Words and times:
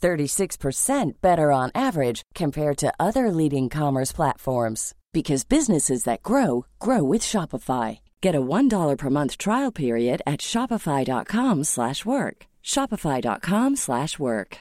36% 0.00 1.12
better 1.20 1.52
on 1.52 1.70
average 1.74 2.22
compared 2.34 2.78
to 2.78 2.92
other 2.98 3.30
leading 3.30 3.68
commerce 3.68 4.12
platforms 4.12 4.94
because 5.12 5.44
businesses 5.44 6.04
that 6.04 6.22
grow 6.22 6.64
grow 6.78 7.02
with 7.02 7.20
Shopify. 7.22 8.00
Get 8.20 8.34
a 8.34 8.40
$1 8.40 8.96
per 8.96 9.10
month 9.10 9.36
trial 9.38 9.72
period 9.72 10.22
at 10.26 10.40
shopify.com/work. 10.40 12.46
shopify.com/work. 12.62 14.60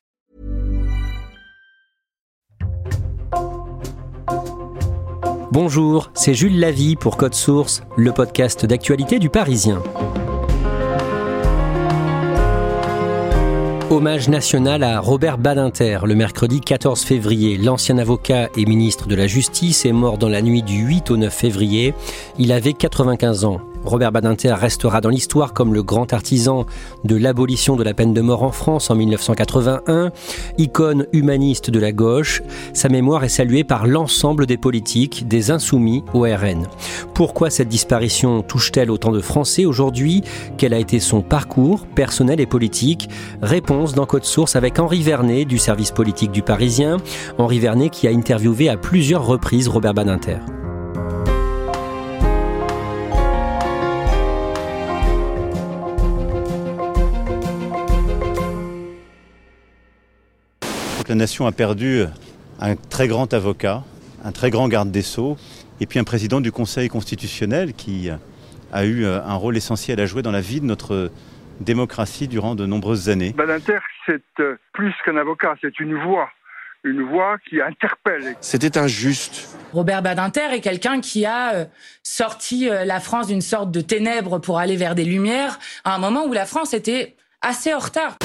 Bonjour, 5.52 6.12
c'est 6.14 6.36
Jules 6.36 6.60
Lavie 6.60 6.95
pour 6.95 7.17
Code 7.17 7.34
Source, 7.34 7.82
le 7.98 8.12
podcast 8.12 8.67
d'actualité 8.67 9.17
du 9.17 9.32
Parisien. 9.32 9.82
Hommage 13.92 14.30
national 14.30 14.84
à 14.84 15.00
Robert 15.00 15.40
Badinter 15.40 16.02
le 16.06 16.14
mercredi 16.14 16.62
14 16.62 17.02
février. 17.02 17.58
L'ancien 17.58 17.98
avocat 17.98 18.50
et 18.56 18.66
ministre 18.66 19.08
de 19.08 19.16
la 19.16 19.26
Justice 19.26 19.84
est 19.84 19.92
mort 19.94 20.20
dans 20.20 20.30
la 20.30 20.44
nuit 20.44 20.62
du 20.62 20.84
8 20.86 21.09
au 21.09 21.18
9 21.18 21.34
février. 21.34 21.95
Il 22.38 22.52
avait 22.52 22.73
95 22.73 23.45
ans. 23.45 23.62
Robert 23.84 24.12
Badinter 24.12 24.54
restera 24.54 25.02
dans 25.02 25.10
l'histoire 25.10 25.54
comme 25.54 25.74
le 25.74 25.84
grand 25.84 26.12
artisan 26.14 26.66
de 27.04 27.16
l'abolition 27.16 27.76
de 27.76 27.84
la 27.84 27.94
peine 27.94 28.14
de 28.14 28.22
mort 28.22 28.44
en 28.44 28.52
France 28.52 28.90
en 28.90 28.96
1981, 28.96 30.12
icône 30.58 31.06
humaniste 31.14 31.70
de 31.70 31.80
la 31.80 31.92
gauche. 31.92 32.42
Sa 32.74 32.90
mémoire 32.90 33.24
est 33.24 33.30
saluée 33.30 33.64
par 33.64 33.88
l'ensemble 33.88 34.46
des 34.46 34.58
politiques, 34.58 35.28
des 35.28 35.52
insoumis 35.52 36.04
au 36.14 36.22
RN. 36.22 36.68
Pourquoi 37.14 37.50
cette 37.50 37.70
disparition 37.70 38.42
touche-t-elle 38.42 38.92
autant 38.92 39.12
de 39.12 39.22
Français 39.22 39.66
aujourd'hui? 39.66 40.24
Quel 40.58 40.74
a 40.74 40.80
été 40.80 41.00
son 41.00 41.22
parcours 41.22 41.86
personnel 41.88 42.40
et 42.40 42.46
politique? 42.46 43.10
Réponse 43.42 43.94
dans 43.94 44.06
Code 44.06 44.26
Source 44.26 44.56
avec 44.56 44.80
Henri 44.80 45.02
Vernet 45.02 45.46
du 45.46 45.58
service 45.58 45.92
politique 45.92 46.32
du 46.32 46.42
Parisien. 46.42 46.98
Henri 47.38 47.60
Vernet 47.60 47.90
qui 47.90 48.08
a 48.08 48.12
interviewé 48.12 48.70
à 48.70 48.78
plusieurs 48.78 49.26
reprises 49.26 49.68
Robert 49.68 49.94
Badinter. 49.94 50.38
La 61.09 61.15
nation 61.15 61.45
a 61.47 61.52
perdu 61.52 62.03
un 62.59 62.75
très 62.75 63.08
grand 63.08 63.33
avocat, 63.33 63.83
un 64.23 64.31
très 64.31 64.49
grand 64.49 64.67
garde 64.67 64.92
des 64.92 65.02
Sceaux, 65.02 65.37
et 65.81 65.86
puis 65.86 65.99
un 65.99 66.03
président 66.03 66.39
du 66.39 66.52
Conseil 66.52 66.87
constitutionnel 66.87 67.73
qui 67.73 68.09
a 68.71 68.86
eu 68.86 69.05
un 69.05 69.33
rôle 69.33 69.58
essentiel 69.58 69.99
à 69.99 70.05
jouer 70.05 70.21
dans 70.21 70.31
la 70.31 70.42
vie 70.42 70.61
de 70.61 70.65
notre 70.65 71.11
démocratie 71.59 72.27
durant 72.27 72.55
de 72.55 72.65
nombreuses 72.65 73.09
années. 73.09 73.33
Badinter, 73.33 73.80
c'est 74.05 74.23
euh, 74.39 74.58
plus 74.73 74.93
qu'un 75.05 75.17
avocat, 75.17 75.55
c'est 75.61 75.80
une 75.80 75.95
voix 75.95 76.30
une 76.86 77.02
voix 77.02 77.37
qui 77.49 77.61
interpelle. 77.61 78.37
C'était 78.39 78.77
injuste. 78.77 79.58
Robert 79.73 80.02
Badinter 80.02 80.53
est 80.53 80.61
quelqu'un 80.61 81.02
qui 81.02 81.26
a 81.26 81.53
euh, 81.53 81.65
sorti 82.03 82.70
euh, 82.70 82.86
la 82.86 83.02
France 83.02 83.27
d'une 83.27 83.41
sorte 83.41 83.70
de 83.71 83.81
ténèbres 83.81 84.39
pour 84.39 84.59
aller 84.59 84.77
vers 84.77 84.95
des 84.95 85.03
lumières 85.03 85.59
à 85.83 85.95
un 85.95 85.99
moment 85.99 86.26
où 86.26 86.31
la 86.31 86.45
France 86.45 86.73
était 86.73 87.17
assez 87.41 87.73
en 87.73 87.80
retard. 87.80 88.15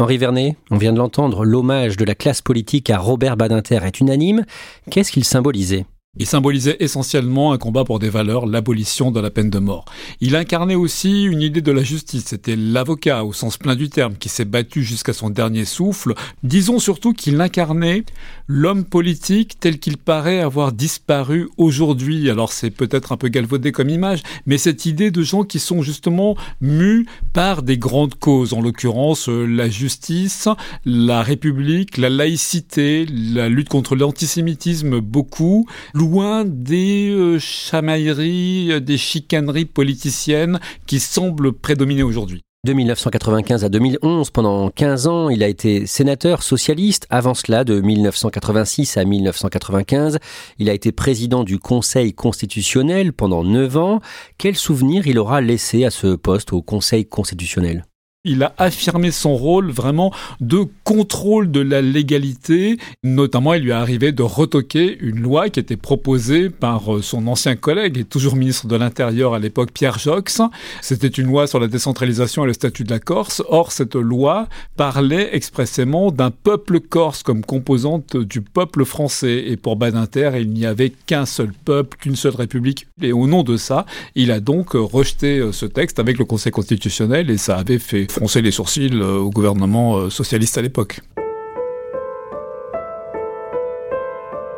Henri 0.00 0.16
Vernet, 0.16 0.54
on 0.70 0.76
vient 0.76 0.92
de 0.92 0.98
l'entendre, 0.98 1.44
l'hommage 1.44 1.96
de 1.96 2.04
la 2.04 2.14
classe 2.14 2.40
politique 2.40 2.88
à 2.88 2.98
Robert 2.98 3.36
Badinter 3.36 3.80
est 3.82 3.98
unanime. 3.98 4.44
Qu'est-ce 4.92 5.10
qu'il 5.10 5.24
symbolisait? 5.24 5.86
Il 6.18 6.26
symbolisait 6.26 6.76
essentiellement 6.80 7.52
un 7.52 7.58
combat 7.58 7.84
pour 7.84 7.98
des 7.98 8.10
valeurs, 8.10 8.46
l'abolition 8.46 9.10
de 9.10 9.20
la 9.20 9.30
peine 9.30 9.50
de 9.50 9.58
mort. 9.58 9.84
Il 10.20 10.36
incarnait 10.36 10.74
aussi 10.74 11.24
une 11.24 11.42
idée 11.42 11.60
de 11.60 11.72
la 11.72 11.82
justice. 11.82 12.24
C'était 12.26 12.56
l'avocat, 12.56 13.24
au 13.24 13.32
sens 13.32 13.56
plein 13.56 13.76
du 13.76 13.88
terme, 13.88 14.16
qui 14.16 14.28
s'est 14.28 14.44
battu 14.44 14.82
jusqu'à 14.82 15.12
son 15.12 15.30
dernier 15.30 15.64
souffle. 15.64 16.14
Disons 16.42 16.78
surtout 16.78 17.12
qu'il 17.12 17.40
incarnait 17.40 18.04
l'homme 18.46 18.84
politique 18.84 19.60
tel 19.60 19.78
qu'il 19.78 19.96
paraît 19.96 20.40
avoir 20.40 20.72
disparu 20.72 21.48
aujourd'hui. 21.56 22.30
Alors 22.30 22.52
c'est 22.52 22.70
peut-être 22.70 23.12
un 23.12 23.16
peu 23.16 23.28
galvaudé 23.28 23.72
comme 23.72 23.90
image, 23.90 24.22
mais 24.46 24.58
cette 24.58 24.86
idée 24.86 25.10
de 25.10 25.22
gens 25.22 25.44
qui 25.44 25.58
sont 25.58 25.82
justement 25.82 26.36
mus 26.60 27.06
par 27.32 27.62
des 27.62 27.78
grandes 27.78 28.14
causes, 28.14 28.54
en 28.54 28.60
l'occurrence 28.60 29.28
euh, 29.28 29.44
la 29.44 29.68
justice, 29.68 30.48
la 30.84 31.22
République, 31.22 31.96
la 31.96 32.08
laïcité, 32.08 33.06
la 33.06 33.48
lutte 33.48 33.68
contre 33.68 33.96
l'antisémitisme, 33.96 35.00
beaucoup 35.00 35.66
loin 36.08 36.44
des 36.46 37.10
euh, 37.10 37.38
chamailleries, 37.38 38.72
euh, 38.72 38.80
des 38.80 38.96
chicaneries 38.96 39.66
politiciennes 39.66 40.58
qui 40.86 41.00
semblent 41.00 41.52
prédominer 41.52 42.02
aujourd'hui. 42.02 42.42
De 42.66 42.72
1995 42.72 43.64
à 43.64 43.68
2011, 43.68 44.30
pendant 44.30 44.70
15 44.70 45.06
ans, 45.06 45.28
il 45.28 45.42
a 45.42 45.48
été 45.48 45.86
sénateur 45.86 46.42
socialiste. 46.42 47.06
Avant 47.08 47.34
cela, 47.34 47.62
de 47.62 47.80
1986 47.80 48.96
à 48.96 49.04
1995, 49.04 50.18
il 50.58 50.68
a 50.68 50.72
été 50.72 50.90
président 50.90 51.44
du 51.44 51.58
Conseil 51.58 52.14
constitutionnel 52.14 53.12
pendant 53.12 53.44
9 53.44 53.76
ans. 53.76 54.00
Quel 54.38 54.56
souvenir 54.56 55.06
il 55.06 55.18
aura 55.18 55.40
laissé 55.40 55.84
à 55.84 55.90
ce 55.90 56.16
poste 56.16 56.52
au 56.52 56.62
Conseil 56.62 57.06
constitutionnel? 57.06 57.84
Il 58.24 58.42
a 58.42 58.52
affirmé 58.58 59.12
son 59.12 59.36
rôle 59.36 59.70
vraiment 59.70 60.12
de 60.40 60.64
contrôle 60.82 61.52
de 61.52 61.60
la 61.60 61.80
légalité. 61.80 62.76
Notamment, 63.04 63.54
il 63.54 63.62
lui 63.62 63.70
est 63.70 63.74
arrivé 63.74 64.10
de 64.10 64.22
retoquer 64.22 64.98
une 65.00 65.20
loi 65.20 65.50
qui 65.50 65.60
était 65.60 65.76
proposée 65.76 66.50
par 66.50 66.96
euh, 66.96 67.02
son 67.02 67.28
ancien 67.28 67.54
collègue 67.54 67.96
et 67.96 68.04
toujours 68.04 68.34
ministre 68.34 68.66
de 68.66 68.74
l'Intérieur 68.74 69.34
à 69.34 69.38
l'époque, 69.38 69.70
Pierre 69.72 69.98
Jox. 69.98 70.42
C'était 70.82 71.06
une 71.06 71.28
loi 71.28 71.46
sur 71.46 71.60
la 71.60 71.68
décentralisation 71.68 72.42
et 72.42 72.48
le 72.48 72.52
statut 72.54 72.82
de 72.82 72.90
la 72.90 72.98
Corse. 72.98 73.42
Or, 73.48 73.70
cette 73.70 73.94
loi 73.94 74.48
parlait 74.76 75.34
expressément 75.34 76.10
d'un 76.10 76.32
peuple 76.32 76.80
corse 76.80 77.22
comme 77.22 77.44
composante 77.44 78.16
du 78.16 78.40
peuple 78.40 78.84
français. 78.84 79.44
Et 79.46 79.56
pour 79.56 79.76
Badinter, 79.76 80.32
il 80.40 80.50
n'y 80.50 80.66
avait 80.66 80.90
qu'un 80.90 81.24
seul 81.24 81.52
peuple, 81.64 81.96
qu'une 81.98 82.16
seule 82.16 82.34
république. 82.34 82.88
Et 83.00 83.12
au 83.12 83.28
nom 83.28 83.44
de 83.44 83.56
ça, 83.56 83.86
il 84.16 84.32
a 84.32 84.40
donc 84.40 84.72
rejeté 84.72 85.38
euh, 85.38 85.52
ce 85.52 85.66
texte 85.66 86.00
avec 86.00 86.18
le 86.18 86.24
Conseil 86.24 86.50
constitutionnel 86.50 87.30
et 87.30 87.38
ça 87.38 87.56
avait 87.56 87.78
fait 87.78 88.08
froncer 88.18 88.42
les 88.42 88.50
sourcils 88.50 88.90
euh, 88.94 89.18
au 89.18 89.30
gouvernement 89.30 89.96
euh, 89.96 90.10
socialiste 90.10 90.58
à 90.58 90.62
l'époque. 90.62 90.98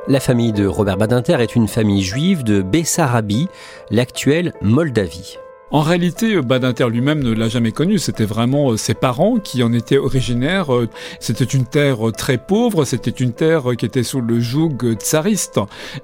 La 0.09 0.19
famille 0.19 0.53
de 0.53 0.67
Robert 0.67 0.97
Badinter 0.97 1.37
est 1.41 1.55
une 1.55 1.69
famille 1.69 2.03
juive 2.03 2.43
de 2.43 2.63
Bessarabie, 2.63 3.49
l'actuelle 3.91 4.55
Moldavie. 4.63 5.37
En 5.73 5.83
réalité, 5.83 6.41
Badinter 6.43 6.89
lui-même 6.91 7.23
ne 7.23 7.33
l'a 7.33 7.49
jamais 7.49 7.71
connu. 7.71 7.99
C'était 7.99 8.25
vraiment 8.25 8.73
euh, 8.73 8.77
ses 8.77 8.95
parents 8.95 9.39
qui 9.39 9.63
en 9.63 9.73
étaient 9.73 9.99
originaires. 9.99 10.75
Euh, 10.75 10.89
c'était 11.21 11.45
une 11.45 11.65
terre 11.65 12.09
euh, 12.09 12.11
très 12.13 12.39
pauvre. 12.39 12.85
C'était 12.85 13.11
une 13.11 13.33
terre 13.33 13.77
qui 13.79 13.87
était 13.87 14.03
sous 14.03 14.21
le 14.21 14.41
joug 14.41 14.79
tsariste. 14.95 15.61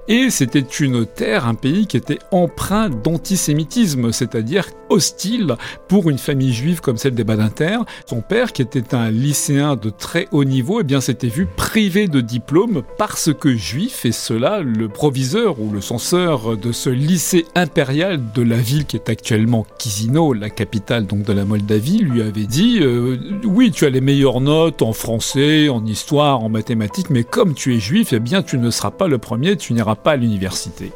Et 0.07 0.31
c'était 0.31 0.61
une 0.61 1.05
terre, 1.05 1.49
un 1.49 1.55
pays 1.55 1.89
qui 1.89 1.97
était 1.97 2.21
empreint 2.31 2.91
d'antisémitisme, 2.91 4.13
c'est-à-dire 4.13 4.69
hostile 4.89 5.57
pour 5.89 6.11
une 6.11 6.19
famille 6.19 6.53
juive 6.53 6.81
comme 6.81 6.97
celle 6.97 7.17
des 7.17 7.25
Badinter. 7.25 7.79
Son 8.09 8.21
père, 8.21 8.53
qui 8.53 8.63
était 8.63 8.95
un 8.95 9.11
lycéen 9.11 9.75
de 9.75 9.91
très 9.91 10.29
haut 10.31 10.45
niveau, 10.45 10.81
eh 10.81 10.85
bien, 10.85 11.01
s'était 11.01 11.27
vu 11.27 11.47
privé 11.57 12.07
de 12.07 12.21
diplôme 12.21 12.83
parce 12.99 13.35
que 13.35 13.57
juif. 13.57 14.05
Et 14.07 14.13
cela, 14.13 14.61
le 14.61 14.89
proviseur 14.89 15.59
ou 15.61 15.73
le 15.73 15.81
censeur 15.81 16.57
de 16.57 16.71
ce 16.71 16.89
lycée 16.89 17.47
impérial 17.57 18.21
de 18.33 18.43
la 18.43 18.59
ville 18.59 18.85
qui 18.85 18.95
est 18.95 19.09
actuellement 19.09 19.56
effectivement 19.61 19.67
Chisinau, 19.79 20.33
la 20.33 20.51
capitale 20.51 21.07
donc 21.07 21.23
de 21.23 21.33
la 21.33 21.45
Moldavie, 21.45 21.99
lui 21.99 22.23
avait 22.23 22.47
dit 22.47 22.79
euh, 22.81 23.17
oui, 23.45 23.71
tu 23.71 23.85
as 23.85 23.91
les 23.91 24.01
meilleures 24.01 24.41
notes 24.41 24.83
en 24.83 24.93
français, 24.93 25.69
en 25.69 25.85
histoire, 25.85 26.43
en 26.43 26.49
mathématiques, 26.49 27.11
mais 27.11 27.25
comme 27.25 27.55
tu 27.55 27.75
es 27.75 27.79
juif, 27.79 28.13
eh 28.13 28.21
bien 28.21 28.43
tu 28.43 28.59
ne 28.59 28.71
seras 28.71 28.91
pas 28.91 29.09
le 29.09 29.19
premier, 29.19 29.57
tu 29.57 29.73
n'iras 29.73 29.95
pas 29.95 30.13
à 30.13 30.17
l'université. 30.17 30.93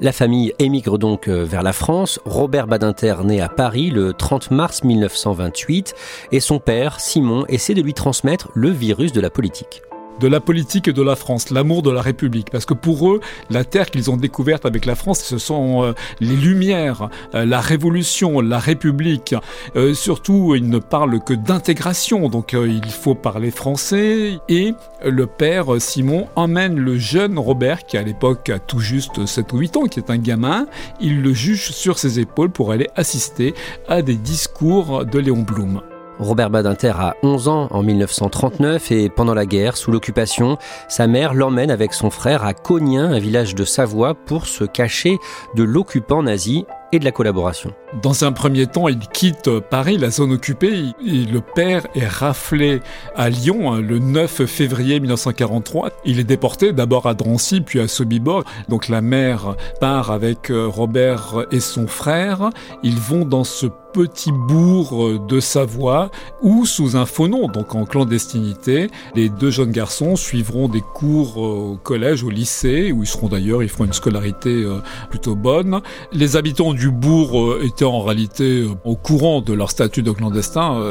La 0.00 0.10
famille 0.10 0.52
émigre 0.58 0.98
donc 0.98 1.28
euh, 1.28 1.44
vers 1.44 1.62
la 1.62 1.72
France. 1.72 2.18
Robert 2.24 2.66
Badinter 2.66 3.14
naît 3.24 3.40
à 3.40 3.48
Paris 3.48 3.90
le 3.90 4.12
30 4.12 4.50
mars 4.50 4.82
1928 4.82 5.94
et 6.32 6.40
son 6.40 6.58
père, 6.58 6.98
Simon, 6.98 7.44
essaie 7.48 7.74
de 7.74 7.82
lui 7.82 7.94
transmettre 7.94 8.48
le 8.54 8.70
virus 8.70 9.12
de 9.12 9.20
la 9.20 9.30
politique 9.30 9.82
de 10.20 10.28
la 10.28 10.40
politique 10.40 10.90
de 10.90 11.02
la 11.02 11.16
France, 11.16 11.50
l'amour 11.50 11.82
de 11.82 11.90
la 11.90 12.02
République. 12.02 12.50
Parce 12.50 12.66
que 12.66 12.74
pour 12.74 13.10
eux, 13.10 13.20
la 13.50 13.64
terre 13.64 13.90
qu'ils 13.90 14.10
ont 14.10 14.16
découverte 14.16 14.66
avec 14.66 14.86
la 14.86 14.94
France, 14.94 15.20
ce 15.20 15.38
sont 15.38 15.82
euh, 15.82 15.92
les 16.20 16.36
Lumières, 16.36 17.08
euh, 17.34 17.44
la 17.44 17.60
Révolution, 17.60 18.40
la 18.40 18.58
République. 18.58 19.34
Euh, 19.76 19.94
surtout, 19.94 20.54
ils 20.54 20.68
ne 20.68 20.78
parlent 20.78 21.20
que 21.20 21.34
d'intégration, 21.34 22.28
donc 22.28 22.52
il 22.54 22.90
faut 22.90 23.14
parler 23.14 23.50
français. 23.50 24.38
Et 24.48 24.74
le 25.04 25.26
père 25.26 25.80
Simon 25.80 26.28
emmène 26.36 26.76
le 26.76 26.98
jeune 26.98 27.38
Robert, 27.38 27.84
qui 27.84 27.96
à 27.96 28.02
l'époque 28.02 28.48
a 28.50 28.58
tout 28.58 28.80
juste 28.80 29.26
7 29.26 29.52
ou 29.52 29.58
8 29.58 29.76
ans, 29.76 29.84
qui 29.84 30.00
est 30.00 30.10
un 30.10 30.18
gamin, 30.18 30.66
il 31.00 31.22
le 31.22 31.32
juge 31.32 31.70
sur 31.70 31.98
ses 31.98 32.20
épaules 32.20 32.50
pour 32.50 32.72
aller 32.72 32.88
assister 32.96 33.54
à 33.88 34.02
des 34.02 34.16
discours 34.16 35.04
de 35.04 35.18
Léon 35.18 35.42
Blum. 35.42 35.80
Robert 36.18 36.50
Badinter 36.50 36.92
a 36.96 37.16
11 37.22 37.48
ans 37.48 37.68
en 37.70 37.82
1939 37.82 38.92
et 38.92 39.08
pendant 39.08 39.34
la 39.34 39.46
guerre, 39.46 39.76
sous 39.76 39.90
l'occupation, 39.90 40.58
sa 40.88 41.06
mère 41.06 41.34
l'emmène 41.34 41.70
avec 41.70 41.92
son 41.94 42.10
frère 42.10 42.44
à 42.44 42.54
Cognien, 42.54 43.12
un 43.12 43.18
village 43.18 43.54
de 43.54 43.64
Savoie, 43.64 44.14
pour 44.14 44.46
se 44.46 44.64
cacher 44.64 45.18
de 45.54 45.62
l'occupant 45.62 46.22
nazi 46.22 46.66
et 46.92 46.98
de 46.98 47.04
la 47.04 47.10
collaboration. 47.10 47.72
Dans 48.02 48.24
un 48.24 48.32
premier 48.32 48.66
temps, 48.66 48.88
il 48.88 48.98
quitte 48.98 49.50
Paris, 49.58 49.98
la 49.98 50.10
zone 50.10 50.32
occupée, 50.32 50.92
et 51.04 51.24
le 51.24 51.40
père 51.40 51.86
est 51.94 52.06
raflé 52.06 52.80
à 53.16 53.28
Lyon 53.28 53.72
hein, 53.72 53.80
le 53.80 53.98
9 53.98 54.46
février 54.46 55.00
1943. 55.00 55.90
Il 56.04 56.20
est 56.20 56.24
déporté 56.24 56.72
d'abord 56.72 57.06
à 57.06 57.14
Drancy, 57.14 57.60
puis 57.60 57.80
à 57.80 57.88
Sobibor. 57.88 58.44
Donc 58.68 58.88
la 58.88 59.00
mère 59.00 59.56
part 59.80 60.12
avec 60.12 60.50
euh, 60.50 60.66
Robert 60.68 61.46
et 61.50 61.60
son 61.60 61.86
frère. 61.86 62.50
Ils 62.82 62.98
vont 62.98 63.24
dans 63.24 63.44
ce 63.44 63.66
petit 63.94 64.32
bourg 64.32 65.20
de 65.20 65.38
Savoie 65.38 66.10
où, 66.42 66.66
sous 66.66 66.96
un 66.96 67.06
faux 67.06 67.28
nom, 67.28 67.46
donc 67.46 67.76
en 67.76 67.84
clandestinité, 67.84 68.90
les 69.14 69.28
deux 69.28 69.50
jeunes 69.50 69.70
garçons 69.70 70.16
suivront 70.16 70.68
des 70.68 70.80
cours 70.80 71.36
euh, 71.36 71.72
au 71.74 71.76
collège, 71.76 72.24
au 72.24 72.30
lycée, 72.30 72.90
où 72.90 73.04
ils 73.04 73.06
seront 73.06 73.28
d'ailleurs, 73.28 73.62
ils 73.62 73.68
feront 73.68 73.84
une 73.84 73.92
scolarité 73.92 74.50
euh, 74.50 74.80
plutôt 75.10 75.36
bonne. 75.36 75.80
Les 76.12 76.34
habitants 76.34 76.74
du 76.74 76.90
bourg 76.90 77.40
euh, 77.40 77.62
étaient 77.62 77.84
en 77.84 78.02
réalité 78.02 78.66
au 78.84 78.96
courant 78.96 79.40
de 79.40 79.52
leur 79.52 79.70
statut 79.70 80.02
de 80.02 80.10
clandestin, 80.10 80.82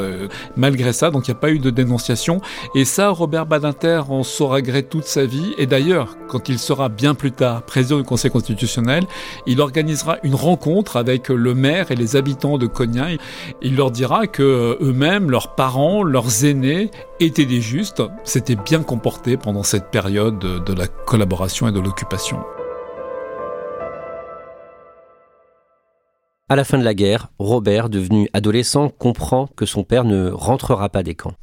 malgré 0.56 0.94
ça, 0.94 1.10
donc 1.10 1.28
il 1.28 1.30
n'y 1.30 1.36
a 1.36 1.40
pas 1.40 1.50
eu 1.50 1.58
de 1.58 1.68
dénonciation. 1.68 2.40
Et 2.74 2.86
ça, 2.86 3.10
Robert 3.10 3.44
Badinter 3.44 4.02
en 4.08 4.22
saura 4.22 4.62
gré 4.62 4.82
toute 4.82 5.04
sa 5.04 5.26
vie. 5.26 5.52
Et 5.58 5.66
d'ailleurs, 5.66 6.16
quand 6.28 6.48
il 6.48 6.58
sera 6.58 6.88
bien 6.88 7.14
plus 7.14 7.32
tard 7.32 7.62
président 7.62 7.98
du 7.98 8.04
Conseil 8.04 8.30
constitutionnel, 8.30 9.04
il 9.46 9.60
organisera 9.60 10.16
une 10.22 10.34
rencontre 10.34 10.96
avec 10.96 11.28
le 11.28 11.54
maire 11.54 11.90
et 11.90 11.96
les 11.96 12.16
habitants 12.16 12.56
de 12.56 12.66
Cognac 12.66 12.93
il 13.62 13.76
leur 13.76 13.90
dira 13.90 14.26
que 14.26 14.42
euh, 14.42 14.76
eux-mêmes, 14.80 15.30
leurs 15.30 15.54
parents, 15.54 16.02
leurs 16.02 16.44
aînés 16.44 16.90
étaient 17.20 17.46
des 17.46 17.60
justes, 17.60 18.02
s'étaient 18.24 18.56
bien 18.56 18.82
comportés 18.82 19.36
pendant 19.36 19.62
cette 19.62 19.90
période 19.90 20.38
de 20.38 20.72
la 20.72 20.86
collaboration 20.86 21.68
et 21.68 21.72
de 21.72 21.80
l'occupation. 21.80 22.38
À 26.54 26.56
la 26.56 26.62
fin 26.62 26.78
de 26.78 26.84
la 26.84 26.94
guerre, 26.94 27.32
Robert, 27.40 27.88
devenu 27.88 28.28
adolescent, 28.32 28.88
comprend 28.88 29.48
que 29.56 29.66
son 29.66 29.82
père 29.82 30.04
ne 30.04 30.30
rentrera 30.30 30.88
pas 30.88 31.02
des 31.02 31.16
camps. 31.16 31.34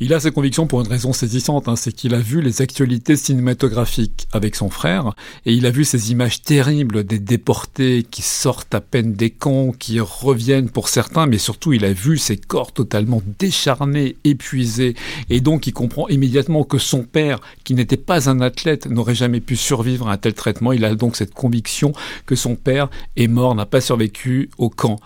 Il 0.00 0.12
a 0.12 0.18
ses 0.18 0.32
convictions 0.32 0.66
pour 0.66 0.80
une 0.80 0.88
raison 0.88 1.12
saisissante, 1.12 1.68
hein, 1.68 1.76
c'est 1.76 1.92
qu'il 1.92 2.16
a 2.16 2.18
vu 2.18 2.42
les 2.42 2.62
actualités 2.62 3.14
cinématographiques 3.14 4.26
avec 4.32 4.56
son 4.56 4.68
frère, 4.68 5.14
et 5.44 5.52
il 5.52 5.66
a 5.66 5.70
vu 5.70 5.84
ces 5.84 6.10
images 6.10 6.42
terribles 6.42 7.04
des 7.04 7.20
déportés 7.20 8.04
qui 8.10 8.22
sortent 8.22 8.74
à 8.74 8.80
peine 8.80 9.12
des 9.12 9.30
camps, 9.30 9.70
qui 9.70 10.00
reviennent 10.00 10.68
pour 10.68 10.88
certains, 10.88 11.26
mais 11.26 11.38
surtout 11.38 11.72
il 11.72 11.84
a 11.84 11.92
vu 11.92 12.18
ces 12.18 12.36
corps 12.36 12.72
totalement 12.72 13.22
décharnés, 13.38 14.16
épuisés, 14.24 14.96
et 15.30 15.40
donc 15.40 15.68
il 15.68 15.74
comprend 15.74 16.08
immédiatement 16.08 16.64
que 16.64 16.78
son 16.78 17.04
père, 17.04 17.38
qui 17.62 17.74
n'était 17.74 17.96
pas 17.96 18.28
un 18.28 18.40
athlète, 18.40 18.86
n'aurait 18.86 19.14
jamais 19.14 19.38
pu 19.38 19.54
survivre 19.54 20.08
à 20.08 20.14
un 20.14 20.16
tel 20.16 20.34
traitement. 20.34 20.72
Il 20.72 20.84
a 20.84 20.92
donc 20.96 21.14
cette 21.14 21.34
conviction 21.34 21.92
que 22.26 22.34
son 22.34 22.56
père 22.56 22.90
est 23.16 23.28
mort, 23.28 23.54
n'a 23.54 23.64
pas 23.64 23.80
survécu 23.80 24.50
au 24.58 24.70
camp. 24.70 24.98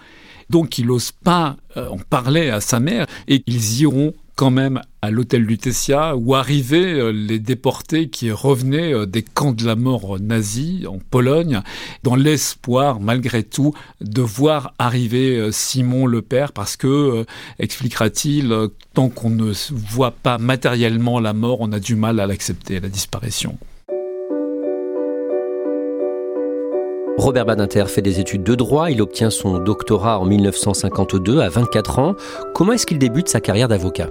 Donc 0.51 0.79
il 0.79 0.87
n'ose 0.87 1.13
pas 1.13 1.57
euh, 1.77 1.89
en 1.89 1.99
parler 1.99 2.51
à 2.51 2.61
sa 2.61 2.81
mère 2.81 3.07
et 3.29 3.43
ils 3.47 3.83
iront 3.83 4.13
quand 4.35 4.51
même 4.51 4.81
à 5.03 5.11
l'hôtel 5.11 5.43
Lutetia 5.43 6.17
où 6.17 6.35
arrivaient 6.35 6.95
euh, 6.95 7.13
les 7.13 7.39
déportés 7.39 8.09
qui 8.09 8.33
revenaient 8.33 8.93
euh, 8.93 9.07
des 9.07 9.23
camps 9.23 9.53
de 9.53 9.65
la 9.65 9.77
mort 9.77 10.19
nazis 10.19 10.87
en 10.89 10.99
Pologne 10.99 11.61
dans 12.03 12.17
l'espoir 12.17 12.99
malgré 12.99 13.45
tout 13.45 13.75
de 14.01 14.23
voir 14.23 14.75
arriver 14.81 15.51
Simon 15.53 16.07
le 16.07 16.21
père 16.21 16.53
parce 16.53 16.77
que 16.77 17.25
expliquera-t-il 17.61 18.53
tant 18.93 19.09
qu'on 19.09 19.31
ne 19.31 19.53
voit 19.71 20.11
pas 20.11 20.39
matériellement 20.39 21.21
la 21.21 21.33
mort 21.33 21.59
on 21.61 21.71
a 21.71 21.79
du 21.79 21.95
mal 21.95 22.19
à 22.19 22.27
l'accepter 22.27 22.81
la 22.81 22.89
disparition. 22.89 23.57
Robert 27.19 27.45
Badinter 27.45 27.85
fait 27.87 28.03
des 28.03 28.19
études 28.19 28.43
de 28.43 28.55
droit, 28.55 28.91
il 28.91 29.03
obtient 29.03 29.31
son 29.31 29.59
doctorat 29.59 30.19
en 30.19 30.25
1952 30.25 31.41
à 31.41 31.49
24 31.49 31.99
ans. 31.99 32.15
Comment 32.55 32.73
est-ce 32.73 32.87
qu'il 32.87 32.99
débute 32.99 33.29
sa 33.29 33.41
carrière 33.41 33.69
d'avocat? 33.69 34.11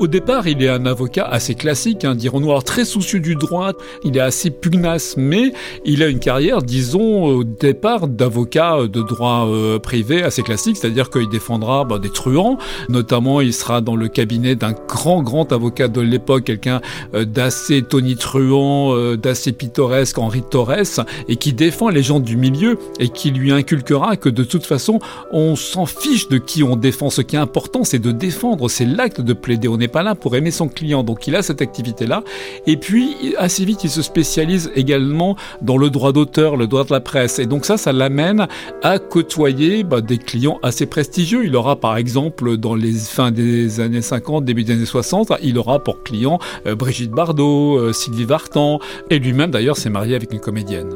Au 0.00 0.08
départ, 0.08 0.48
il 0.48 0.60
est 0.60 0.68
un 0.68 0.86
avocat 0.86 1.24
assez 1.24 1.54
classique, 1.54 2.04
hein, 2.04 2.16
dirons-nous, 2.16 2.50
alors 2.50 2.64
très 2.64 2.84
soucieux 2.84 3.20
du 3.20 3.36
droit, 3.36 3.72
il 4.02 4.16
est 4.16 4.20
assez 4.20 4.50
pugnace, 4.50 5.14
mais 5.16 5.52
il 5.84 6.02
a 6.02 6.08
une 6.08 6.18
carrière, 6.18 6.62
disons, 6.62 7.24
au 7.24 7.44
départ 7.44 8.08
d'avocat 8.08 8.88
de 8.88 9.02
droit 9.02 9.46
euh, 9.46 9.78
privé 9.78 10.24
assez 10.24 10.42
classique, 10.42 10.76
c'est-à-dire 10.76 11.10
qu'il 11.10 11.28
défendra 11.28 11.84
bah, 11.84 12.00
des 12.00 12.10
truands, 12.10 12.58
notamment 12.88 13.40
il 13.40 13.54
sera 13.54 13.80
dans 13.80 13.94
le 13.94 14.08
cabinet 14.08 14.56
d'un 14.56 14.72
grand, 14.72 15.22
grand 15.22 15.52
avocat 15.52 15.86
de 15.86 16.00
l'époque, 16.00 16.44
quelqu'un 16.44 16.80
euh, 17.14 17.24
d'assez 17.24 17.82
tonitruant, 17.82 18.96
euh, 18.96 19.16
d'assez 19.16 19.52
pittoresque, 19.52 20.18
Henri 20.18 20.42
Torres, 20.42 21.04
et 21.28 21.36
qui 21.36 21.52
défend 21.52 21.88
les 21.88 22.02
gens 22.02 22.18
du 22.18 22.36
milieu 22.36 22.78
et 22.98 23.10
qui 23.10 23.30
lui 23.30 23.52
inculquera 23.52 24.16
que 24.16 24.28
de 24.28 24.42
toute 24.42 24.66
façon, 24.66 24.98
on 25.30 25.54
s'en 25.54 25.86
fiche 25.86 26.28
de 26.28 26.38
qui 26.38 26.64
on 26.64 26.74
défend. 26.74 27.10
Ce 27.10 27.22
qui 27.22 27.36
est 27.36 27.38
important, 27.38 27.84
c'est 27.84 28.00
de 28.00 28.10
défendre, 28.10 28.68
c'est 28.68 28.86
l'acte 28.86 29.20
de 29.20 29.32
plaider. 29.32 29.68
N'est 29.84 29.88
pas 29.88 30.02
là 30.02 30.14
pour 30.14 30.36
aimer 30.36 30.50
son 30.50 30.68
client. 30.68 31.02
Donc 31.02 31.26
il 31.26 31.36
a 31.36 31.42
cette 31.42 31.62
activité-là. 31.62 32.22
Et 32.66 32.76
puis, 32.76 33.34
assez 33.38 33.64
vite, 33.64 33.84
il 33.84 33.90
se 33.90 34.02
spécialise 34.02 34.70
également 34.74 35.36
dans 35.62 35.76
le 35.76 35.90
droit 35.90 36.12
d'auteur, 36.12 36.56
le 36.56 36.66
droit 36.66 36.84
de 36.84 36.92
la 36.92 37.00
presse. 37.00 37.38
Et 37.38 37.46
donc 37.46 37.64
ça, 37.64 37.76
ça 37.76 37.92
l'amène 37.92 38.46
à 38.82 38.98
côtoyer 38.98 39.84
bah, 39.84 40.00
des 40.00 40.18
clients 40.18 40.58
assez 40.62 40.86
prestigieux. 40.86 41.44
Il 41.44 41.54
aura 41.56 41.76
par 41.76 41.96
exemple, 41.96 42.56
dans 42.56 42.74
les 42.74 42.92
fins 42.92 43.30
des 43.30 43.80
années 43.80 44.02
50, 44.02 44.44
début 44.44 44.64
des 44.64 44.72
années 44.72 44.86
60, 44.86 45.32
il 45.42 45.58
aura 45.58 45.82
pour 45.82 46.02
client 46.02 46.38
euh, 46.66 46.74
Brigitte 46.74 47.10
Bardot, 47.10 47.78
euh, 47.78 47.92
Sylvie 47.92 48.24
Vartan, 48.24 48.78
et 49.10 49.18
lui-même 49.18 49.50
d'ailleurs 49.50 49.76
s'est 49.76 49.90
marié 49.90 50.14
avec 50.14 50.32
une 50.32 50.40
comédienne. 50.40 50.90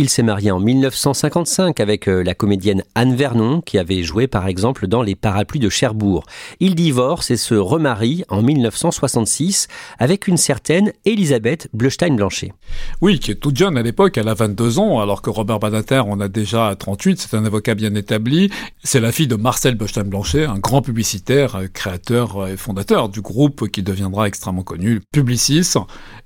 Il 0.00 0.08
s'est 0.08 0.22
marié 0.22 0.52
en 0.52 0.60
1955 0.60 1.80
avec 1.80 2.06
euh, 2.06 2.22
la 2.22 2.32
comédienne 2.32 2.84
Anne 2.94 3.16
Vernon, 3.16 3.60
qui 3.60 3.78
avait 3.78 4.04
joué 4.04 4.28
par 4.28 4.46
exemple 4.46 4.86
dans 4.86 5.02
Les 5.02 5.16
Parapluies 5.16 5.58
de 5.58 5.68
Cherbourg. 5.68 6.22
Il 6.60 6.76
divorce 6.76 7.32
et 7.32 7.36
se 7.36 7.56
remarie 7.56 8.22
en 8.28 8.40
1966 8.40 9.66
avec 9.98 10.28
une 10.28 10.36
certaine 10.36 10.92
Elisabeth 11.04 11.68
Bleustein-Blanchet. 11.72 12.52
Oui, 13.00 13.18
qui 13.18 13.32
est 13.32 13.40
toute 13.40 13.56
jeune 13.56 13.76
à 13.76 13.82
l'époque, 13.82 14.16
elle 14.18 14.28
a 14.28 14.34
22 14.34 14.78
ans, 14.78 15.00
alors 15.00 15.20
que 15.20 15.30
Robert 15.30 15.58
Badinter 15.58 16.04
en 16.06 16.20
a 16.20 16.28
déjà 16.28 16.76
38, 16.78 17.18
c'est 17.18 17.36
un 17.36 17.44
avocat 17.44 17.74
bien 17.74 17.96
établi. 17.96 18.52
C'est 18.84 19.00
la 19.00 19.10
fille 19.10 19.26
de 19.26 19.34
Marcel 19.34 19.74
Bleustein-Blanchet, 19.74 20.44
un 20.44 20.60
grand 20.60 20.80
publicitaire, 20.80 21.56
euh, 21.56 21.66
créateur 21.66 22.46
et 22.46 22.56
fondateur 22.56 23.08
du 23.08 23.20
groupe 23.20 23.68
qui 23.68 23.82
deviendra 23.82 24.28
extrêmement 24.28 24.62
connu, 24.62 25.00
Publicis. 25.10 25.74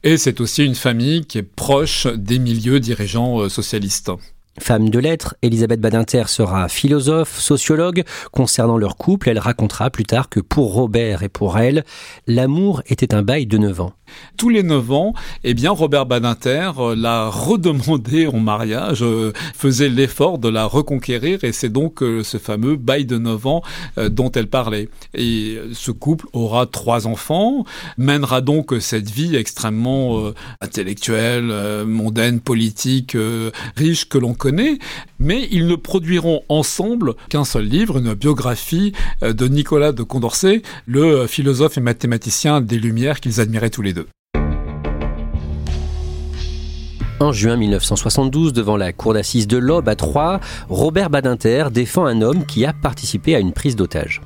Et 0.05 0.19
c'est 0.19 0.43
aussi 0.43 0.62
une 0.62 0.75
famille 0.75 1.25
qui 1.25 1.38
est 1.38 1.43
proche 1.43 2.07
des 2.07 2.38
milieux 2.38 2.79
dirigeants 2.79 3.49
sociaux 3.49 3.62
euh, 3.62 3.62
socialiste. 3.62 4.19
Femme 4.59 4.91
de 4.91 4.99
lettres, 4.99 5.35
Elisabeth 5.41 5.81
Badinter 5.81 6.25
sera 6.29 6.69
philosophe, 6.69 7.41
sociologue. 7.41 8.05
Concernant 8.33 8.77
leur 8.77 8.97
couple, 8.97 9.31
elle 9.31 9.39
racontera 9.39 9.89
plus 9.89 10.05
tard 10.05 10.29
que 10.29 10.41
pour 10.41 10.75
Robert 10.75 11.23
et 11.23 11.31
pour 11.31 11.59
elle, 11.59 11.85
l'amour 12.27 12.83
était 12.87 13.15
un 13.15 13.23
bail 13.23 13.47
de 13.47 13.57
9 13.57 13.81
ans. 13.81 13.95
Tous 14.37 14.49
les 14.49 14.63
9 14.63 14.93
ans, 14.93 15.15
eh 15.45 15.55
bien, 15.55 15.71
Robert 15.71 16.07
Badinter 16.07 16.71
euh, 16.79 16.97
l'a 16.97 17.29
redemandé 17.29 18.27
en 18.27 18.41
mariage, 18.41 19.03
euh, 19.03 19.33
faisait 19.55 19.89
l'effort 19.89 20.39
de 20.39 20.49
la 20.49 20.65
reconquérir 20.65 21.45
et 21.45 21.53
c'est 21.53 21.69
donc 21.69 22.03
euh, 22.03 22.23
ce 22.23 22.39
fameux 22.39 22.77
bail 22.77 23.05
de 23.05 23.19
9 23.19 23.47
ans 23.47 23.63
dont 24.11 24.31
elle 24.33 24.49
parlait. 24.49 24.89
Et 25.15 25.59
ce 25.73 25.91
couple 25.91 26.27
aura 26.33 26.67
trois 26.67 27.07
enfants, 27.07 27.65
mènera 27.99 28.41
donc 28.41 28.75
cette 28.81 29.11
vie 29.11 29.37
extrêmement 29.37 30.33
intellectuelle, 30.61 31.85
mondaine, 31.85 32.41
politique, 32.41 33.17
riche 33.77 34.09
que 34.09 34.19
l'on 34.19 34.35
mais 34.47 35.49
ils 35.51 35.67
ne 35.67 35.77
produiront 35.77 36.43
ensemble 36.49 37.15
qu'un 37.29 37.45
seul 37.45 37.65
livre, 37.65 37.99
une 37.99 38.15
biographie 38.15 38.93
de 39.23 39.49
Nicolas 39.49 39.93
de 39.93 40.03
Condorcet, 40.03 40.63
le 40.87 41.27
philosophe 41.27 41.79
et 41.79 41.81
mathématicien 41.81 42.61
des 42.61 42.79
Lumières 42.79 43.21
qu'ils 43.21 43.41
admiraient 43.41 43.71
tous 43.71 43.83
les 43.83 43.93
deux. 43.93 44.07
En 47.23 47.31
juin 47.31 47.57
1972, 47.57 48.53
devant 48.53 48.77
la 48.77 48.93
cour 48.93 49.15
d'assises 49.15 49.47
de 49.47 49.57
l'Aube 49.57 49.89
à 49.89 49.95
Troyes, 49.95 50.41
Robert 50.69 51.09
Badinter 51.09 51.67
défend 51.71 52.05
un 52.05 52.21
homme 52.21 52.45
qui 52.47 52.65
a 52.65 52.73
participé 52.73 53.37
à 53.37 53.39
une 53.39 53.53
prise 53.53 53.77
d'otage. 53.77 54.21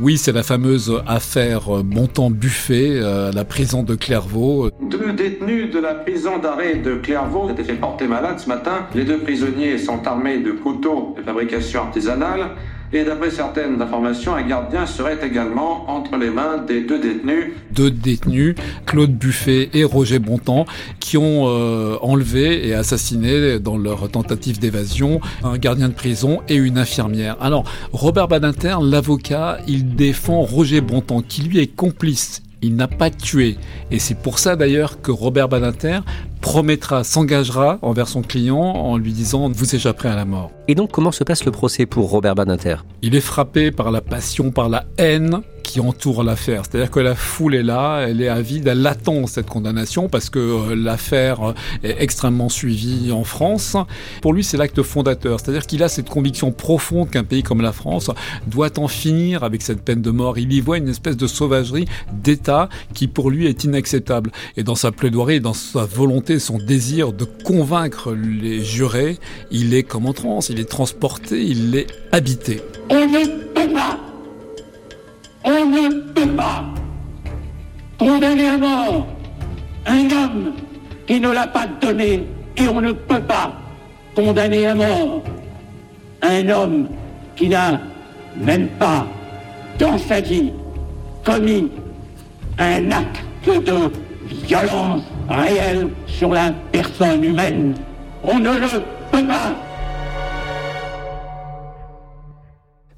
Oui, 0.00 0.18
c'est 0.18 0.32
la 0.32 0.42
fameuse 0.42 1.02
affaire 1.06 1.82
Bontemps-Buffet 1.82 2.96
euh, 2.96 3.32
la 3.32 3.44
prison 3.44 3.82
de 3.82 3.94
Clairvaux. 3.94 4.70
Deux 4.90 5.12
détenus 5.12 5.70
de 5.70 5.78
la 5.78 5.94
prison 5.94 6.38
d'arrêt 6.38 6.76
de 6.76 6.96
Clairvaux 6.96 7.50
étaient 7.50 7.64
fait 7.64 7.74
porter 7.74 8.06
malades 8.06 8.38
ce 8.38 8.48
matin. 8.48 8.86
Les 8.94 9.04
deux 9.04 9.18
prisonniers 9.18 9.78
sont 9.78 10.06
armés 10.06 10.38
de 10.38 10.52
couteaux 10.52 11.14
de 11.16 11.22
fabrication 11.22 11.80
artisanale 11.82 12.50
et 12.92 13.04
d'après 13.04 13.30
certaines 13.30 13.80
informations, 13.80 14.34
un 14.34 14.42
gardien 14.42 14.86
serait 14.86 15.18
également 15.22 15.90
entre 15.90 16.16
les 16.16 16.30
mains 16.30 16.58
des 16.58 16.82
deux 16.82 16.98
détenus. 16.98 17.52
Deux 17.72 17.90
détenus, 17.90 18.54
Claude 18.86 19.12
Buffet 19.12 19.70
et 19.74 19.84
Roger 19.84 20.18
Bontemps, 20.18 20.66
qui 21.00 21.16
ont 21.16 21.48
euh, 21.48 21.96
enlevé 22.00 22.66
et 22.66 22.74
assassiné 22.74 23.58
dans 23.58 23.76
leur 23.76 24.08
tentative 24.10 24.58
d'évasion 24.58 25.20
un 25.42 25.58
gardien 25.58 25.88
de 25.88 25.94
prison 25.94 26.40
et 26.48 26.54
une 26.54 26.78
infirmière. 26.78 27.36
Alors, 27.40 27.64
Robert 27.92 28.28
Badinter, 28.28 28.76
l'avocat, 28.82 29.58
il 29.66 29.94
défend 29.94 30.42
Roger 30.42 30.80
Bontemps, 30.80 31.22
qui 31.22 31.42
lui 31.42 31.58
est 31.58 31.74
complice 31.74 32.42
il 32.62 32.74
n'a 32.74 32.88
pas 32.88 33.10
tué. 33.10 33.56
Et 33.90 33.98
c'est 33.98 34.14
pour 34.14 34.38
ça 34.38 34.56
d'ailleurs 34.56 35.00
que 35.00 35.10
Robert 35.10 35.48
Badinter 35.48 36.00
promettra, 36.46 37.02
s'engagera 37.02 37.80
envers 37.82 38.06
son 38.06 38.22
client 38.22 38.60
en 38.60 38.96
lui 38.98 39.12
disant 39.12 39.50
vous 39.50 39.74
échapperez 39.74 40.10
à 40.10 40.14
la 40.14 40.24
mort. 40.24 40.52
Et 40.68 40.76
donc 40.76 40.92
comment 40.92 41.10
se 41.10 41.24
passe 41.24 41.44
le 41.44 41.50
procès 41.50 41.86
pour 41.86 42.08
Robert 42.08 42.36
Badinter? 42.36 42.76
Il 43.02 43.16
est 43.16 43.20
frappé 43.20 43.72
par 43.72 43.90
la 43.90 44.00
passion, 44.00 44.52
par 44.52 44.68
la 44.68 44.84
haine 44.96 45.40
entoure 45.80 46.22
l'affaire. 46.22 46.62
C'est-à-dire 46.64 46.90
que 46.90 47.00
la 47.00 47.14
foule 47.14 47.54
est 47.54 47.62
là, 47.62 48.06
elle 48.06 48.20
est 48.20 48.28
avide, 48.28 48.66
elle 48.66 48.86
attend 48.86 49.26
cette 49.26 49.48
condamnation 49.48 50.08
parce 50.08 50.30
que 50.30 50.38
euh, 50.38 50.74
l'affaire 50.74 51.54
est 51.82 51.96
extrêmement 51.98 52.48
suivie 52.48 53.12
en 53.12 53.24
France. 53.24 53.76
Pour 54.22 54.32
lui, 54.32 54.44
c'est 54.44 54.56
l'acte 54.56 54.82
fondateur. 54.82 55.40
C'est-à-dire 55.40 55.66
qu'il 55.66 55.82
a 55.82 55.88
cette 55.88 56.08
conviction 56.08 56.52
profonde 56.52 57.10
qu'un 57.10 57.24
pays 57.24 57.42
comme 57.42 57.60
la 57.60 57.72
France 57.72 58.10
doit 58.46 58.78
en 58.78 58.88
finir 58.88 59.44
avec 59.44 59.62
cette 59.62 59.82
peine 59.82 60.02
de 60.02 60.10
mort. 60.10 60.38
Il 60.38 60.52
y 60.52 60.60
voit 60.60 60.78
une 60.78 60.88
espèce 60.88 61.16
de 61.16 61.26
sauvagerie 61.26 61.86
d'État 62.12 62.68
qui 62.94 63.08
pour 63.08 63.30
lui 63.30 63.46
est 63.46 63.64
inacceptable. 63.64 64.30
Et 64.56 64.62
dans 64.62 64.74
sa 64.74 64.92
plaidoirie, 64.92 65.40
dans 65.40 65.54
sa 65.54 65.84
volonté, 65.84 66.38
son 66.38 66.58
désir 66.58 67.12
de 67.12 67.24
convaincre 67.24 68.12
les 68.12 68.64
jurés, 68.64 69.18
il 69.50 69.74
est 69.74 69.82
comme 69.82 70.06
en 70.06 70.12
transe, 70.12 70.48
il 70.48 70.60
est 70.60 70.68
transporté, 70.68 71.42
il 71.42 71.76
est 71.76 71.86
habité. 72.12 72.62
On 75.46 75.64
ne 75.64 76.00
peut 76.12 76.26
pas 76.32 76.64
condamner 77.98 78.48
à 78.48 78.58
mort 78.58 79.06
un 79.86 80.04
homme 80.10 80.52
qui 81.06 81.20
ne 81.20 81.30
l'a 81.30 81.46
pas 81.46 81.66
donné 81.80 82.26
et 82.56 82.68
on 82.68 82.80
ne 82.80 82.90
peut 82.90 83.20
pas 83.20 83.52
condamner 84.16 84.66
à 84.66 84.74
mort 84.74 85.22
un 86.22 86.48
homme 86.48 86.88
qui 87.36 87.48
n'a 87.48 87.80
même 88.36 88.66
pas 88.70 89.06
dans 89.78 89.96
sa 89.98 90.20
vie 90.20 90.50
commis 91.24 91.70
un 92.58 92.90
acte 92.90 93.22
de 93.46 93.92
violence 94.48 95.02
réelle 95.28 95.88
sur 96.06 96.32
la 96.32 96.50
personne 96.72 97.22
humaine. 97.22 97.74
On 98.24 98.40
ne 98.40 98.50
le 98.50 98.66
peut 99.12 99.24
pas. 99.24 99.65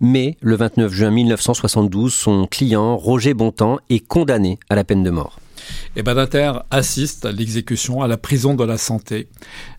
Mais 0.00 0.36
le 0.40 0.56
29 0.56 0.92
juin 0.92 1.10
1972, 1.10 2.12
son 2.12 2.46
client, 2.46 2.96
Roger 2.96 3.34
Bontemps, 3.34 3.78
est 3.90 4.06
condamné 4.06 4.58
à 4.68 4.74
la 4.74 4.84
peine 4.84 5.02
de 5.02 5.10
mort. 5.10 5.38
Et 5.96 6.02
Badinter 6.02 6.52
assiste 6.70 7.26
à 7.26 7.32
l'exécution 7.32 8.02
à 8.02 8.08
la 8.08 8.16
prison 8.16 8.54
de 8.54 8.64
la 8.64 8.78
santé, 8.78 9.28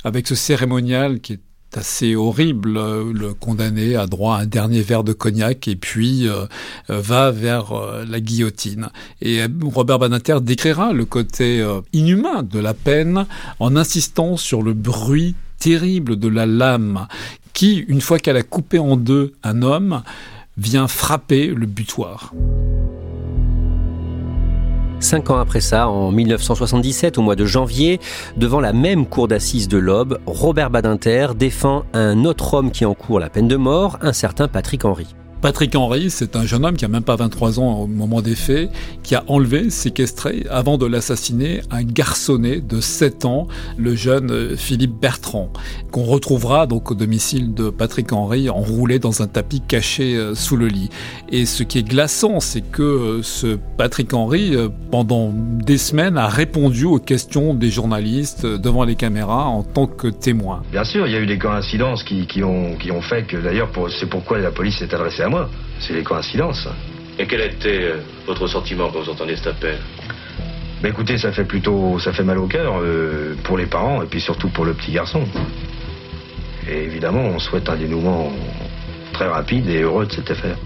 avec 0.04 0.28
ce 0.28 0.36
cérémonial 0.36 1.20
qui 1.20 1.34
est 1.34 1.40
assez 1.76 2.16
horrible. 2.16 2.74
Le 2.74 3.34
condamné 3.34 3.96
a 3.96 4.08
droit 4.08 4.38
à 4.38 4.42
un 4.42 4.46
dernier 4.46 4.82
verre 4.82 5.04
de 5.04 5.14
cognac 5.14 5.68
et 5.68 5.76
puis 5.76 6.28
euh, 6.28 6.46
euh, 6.90 7.00
va 7.00 7.32
vers 7.32 7.74
euh, 7.74 8.06
la 8.08 8.20
guillotine. 8.20 8.90
Et 9.22 9.42
Robert 9.64 10.00
Badinter 10.00 10.38
décrira 10.42 10.94
le 10.94 11.06
côté 11.06 11.66
inhumain 11.94 12.44
de 12.44 12.60
la 12.60 12.74
peine 12.74 13.26
en 13.60 13.76
insistant 13.76 14.38
sur 14.38 14.62
le 14.62 14.74
bruit 14.74 15.36
terrible 15.60 16.18
de 16.18 16.30
la 16.30 16.46
lame 16.46 17.08
qui, 17.60 17.80
une 17.90 18.00
fois 18.00 18.20
qu'elle 18.20 18.38
a 18.38 18.42
coupé 18.42 18.80
en 18.80 18.96
deux 18.96 19.34
un 19.44 19.64
homme, 19.64 20.04
vient 20.56 20.88
frapper 20.88 21.48
le 21.48 21.66
butoir. 21.66 22.34
Cinq 25.02 25.30
ans 25.30 25.40
après 25.40 25.60
ça, 25.60 25.90
en 25.90 26.10
1977, 26.10 27.18
au 27.18 27.22
mois 27.22 27.36
de 27.36 27.46
janvier, 27.46 28.00
devant 28.38 28.62
la 28.62 28.72
même 28.72 29.06
cour 29.06 29.28
d'assises 29.28 29.68
de 29.68 29.78
l'Aube, 29.78 30.20
Robert 30.26 30.70
Badinter 30.70 31.28
défend 31.36 31.84
un 31.92 32.24
autre 32.24 32.54
homme 32.54 32.72
qui 32.72 32.86
encourt 32.86 33.20
la 33.20 33.30
peine 33.30 33.50
de 33.50 33.58
mort, 33.58 33.98
un 34.02 34.14
certain 34.14 34.48
Patrick 34.48 34.86
Henry. 34.86 35.14
Patrick 35.42 35.74
Henry, 35.74 36.10
c'est 36.10 36.36
un 36.36 36.46
jeune 36.46 36.66
homme 36.66 36.76
qui 36.76 36.84
a 36.84 36.90
même 36.90 37.04
pas 37.04 37.16
23 37.16 37.62
ans 37.62 37.80
au 37.80 37.88
moment 37.88 38.22
des 38.22 38.36
faits, 38.36 38.70
qui 39.04 39.16
a 39.16 39.24
enlevé, 39.28 39.70
séquestré, 39.70 40.46
avant 40.50 40.78
de 40.78 40.86
l'assassiner, 40.86 41.62
un 41.72 41.84
garçonnet 41.84 42.60
de 42.60 42.82
7 42.82 43.24
ans, 43.24 43.48
le 43.78 43.96
jeune 43.96 44.32
euh, 44.32 44.58
Philippe 44.58 45.00
Bertrand, 45.00 45.50
qu'on 45.92 46.04
retrouvera 46.04 46.68
donc 46.68 46.92
au 46.92 46.94
domicile 46.94 47.54
de 47.54 47.70
Patrick 47.70 48.12
Henry, 48.12 48.50
enroulé 48.50 49.00
dans 49.00 49.22
un 49.22 49.28
tapis 49.28 49.62
caché 49.66 50.18
euh, 50.18 50.36
sous 50.36 50.58
le 50.58 50.68
lit. 50.68 50.90
Et 51.30 51.46
ce 51.46 51.64
qui 51.64 51.80
est 51.80 51.88
glaçant, 51.88 52.42
c'est 52.42 52.62
que 52.62 52.82
euh, 52.82 53.24
ce 53.24 53.58
Patrick 53.78 54.14
Henry, 54.14 54.58
pendant 54.92 55.32
des 55.34 55.78
semaines, 55.78 56.18
a 56.18 56.28
répondu 56.28 56.84
aux 56.84 57.00
questions 57.00 57.54
des 57.54 57.70
journalistes 57.70 58.46
devant 58.46 58.84
les 58.84 58.96
caméras 58.96 59.46
en 59.46 59.64
tant 59.64 59.88
que 59.88 60.10
témoin. 60.10 60.64
Bien 60.70 60.84
sûr, 60.84 61.08
il 61.08 61.14
y 61.14 61.16
a 61.16 61.20
eu 61.20 61.28
des 61.28 61.38
coïncidences 61.38 62.04
qui, 62.04 62.28
qui, 62.28 62.44
ont, 62.44 62.76
qui 62.76 62.92
ont 62.92 63.02
fait 63.02 63.26
que, 63.26 63.38
d'ailleurs, 63.38 63.72
c'est 63.98 64.10
pourquoi 64.10 64.40
la 64.40 64.52
police 64.52 64.78
s'est 64.80 64.94
adressée 64.94 65.24
à 65.24 65.29
moi. 65.30 65.50
C'est 65.80 65.94
les 65.94 66.04
coïncidences. 66.04 66.68
Et 67.18 67.28
quel 67.28 67.42
a 67.42 67.46
été 67.46 67.84
euh, 67.84 67.98
votre 68.28 68.48
sentiment 68.48 68.90
quand 68.92 69.02
vous 69.02 69.10
entendez 69.10 69.36
cet 69.36 69.48
appel? 69.48 69.78
Bah 70.82 70.88
écoutez, 70.88 71.18
ça 71.18 71.34
fait 71.34 71.44
plutôt, 71.44 72.00
ça 72.00 72.14
fait 72.14 72.24
mal 72.24 72.38
au 72.38 72.48
cœur 72.48 72.80
euh, 72.82 73.36
pour 73.44 73.58
les 73.58 73.66
parents 73.66 74.02
et 74.02 74.06
puis 74.06 74.22
surtout 74.22 74.50
pour 74.50 74.64
le 74.64 74.74
petit 74.74 74.94
garçon. 74.94 75.24
Et 76.70 76.84
évidemment, 76.84 77.22
on 77.22 77.40
souhaite 77.40 77.68
un 77.68 77.76
dénouement 77.76 78.32
très 79.12 79.28
rapide 79.28 79.68
et 79.68 79.82
heureux 79.82 80.06
de 80.06 80.12
cette 80.14 80.32
affaire. 80.32 80.58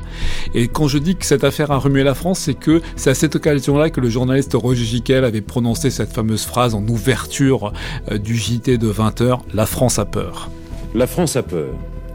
Et 0.54 0.68
quand 0.68 0.88
je 0.88 1.00
dis 1.00 1.16
que 1.16 1.26
cette 1.26 1.44
affaire 1.44 1.72
a 1.72 1.78
remué 1.78 2.04
la 2.04 2.14
France, 2.14 2.40
c'est 2.40 2.54
que 2.54 2.82
c'est 2.96 3.10
à 3.10 3.16
cette 3.16 3.36
occasion-là 3.36 3.90
que 3.90 4.00
le 4.00 4.10
journaliste 4.10 4.54
Roger 4.54 4.84
Giquel 4.84 5.26
avait 5.26 5.42
prononcé 5.42 5.90
cette 5.90 6.14
fameuse 6.14 6.46
phrase 6.46 6.76
en 6.76 6.88
ouverture 6.88 7.74
euh, 8.12 8.20
du 8.20 8.36
JT 8.36 8.78
de 8.78 8.92
20h 8.92 9.40
La 9.56 9.66
France 9.66 9.98
a 9.98 10.06
peur. 10.06 10.52
La 10.94 11.08
France 11.08 11.36
a 11.36 11.42
peur. 11.42 11.74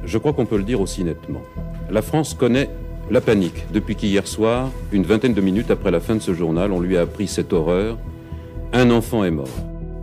Je 0.08 0.18
crois 0.18 0.32
qu'on 0.32 0.46
peut 0.46 0.56
le 0.56 0.64
dire 0.64 0.80
aussi 0.80 1.04
nettement 1.04 1.42
la 1.90 2.02
France 2.02 2.34
connaît 2.34 2.68
la 3.10 3.20
panique 3.20 3.64
depuis 3.72 3.96
qu'hier 3.96 4.26
soir, 4.26 4.70
une 4.92 5.04
vingtaine 5.04 5.32
de 5.32 5.40
minutes 5.40 5.70
après 5.70 5.90
la 5.90 6.00
fin 6.00 6.14
de 6.14 6.20
ce 6.20 6.34
journal, 6.34 6.72
on 6.72 6.80
lui 6.80 6.96
a 6.98 7.02
appris 7.02 7.26
cette 7.26 7.52
horreur. 7.52 7.96
Un 8.72 8.90
enfant 8.90 9.24
est 9.24 9.30
mort. 9.30 9.48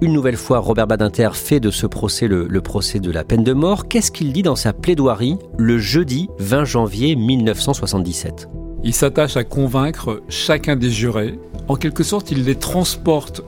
Une 0.01 0.11
nouvelle 0.11 0.37
fois, 0.37 0.59
Robert 0.59 0.87
Badinter 0.87 1.29
fait 1.33 1.59
de 1.59 1.69
ce 1.69 1.85
procès 1.85 2.27
le, 2.27 2.61
procès 2.61 2.99
de 2.99 3.11
la 3.11 3.23
peine 3.23 3.43
de 3.43 3.53
mort. 3.53 3.87
Qu'est-ce 3.87 4.11
qu'il 4.11 4.33
dit 4.33 4.41
dans 4.41 4.55
sa 4.55 4.73
plaidoirie 4.73 5.37
le 5.57 5.77
jeudi 5.77 6.29
20 6.39 6.65
janvier 6.65 7.15
1977 7.15 8.49
Il 8.83 8.93
s'attache 8.93 9.37
à 9.37 9.43
convaincre 9.43 10.21
chacun 10.27 10.75
des 10.75 10.89
jurés. 10.89 11.39
En 11.67 11.75
quelque 11.75 12.03
sorte, 12.03 12.31
il 12.31 12.43
les 12.43 12.55
transporte 12.55 13.43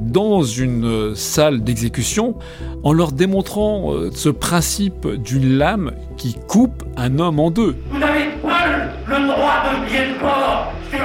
dans 0.00 0.42
une 0.42 1.14
salle 1.14 1.62
d'exécution 1.62 2.34
en 2.82 2.92
leur 2.92 3.12
démontrant 3.12 3.92
euh, 3.92 4.10
ce 4.12 4.28
principe 4.28 5.06
d'une 5.06 5.56
lame 5.56 5.92
qui 6.16 6.36
coupe 6.48 6.82
un 6.96 7.18
homme 7.18 7.38
en 7.38 7.50
deux. 7.50 7.76
Vous 7.90 7.98
n'avez 7.98 8.30
pas 8.42 8.66
le 9.06 9.26
droit 9.26 9.62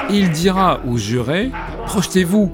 de 0.10 0.14
Il 0.14 0.30
dira 0.32 0.80
aux 0.88 0.98
jurés, 0.98 1.52
projetez-vous, 1.86 2.52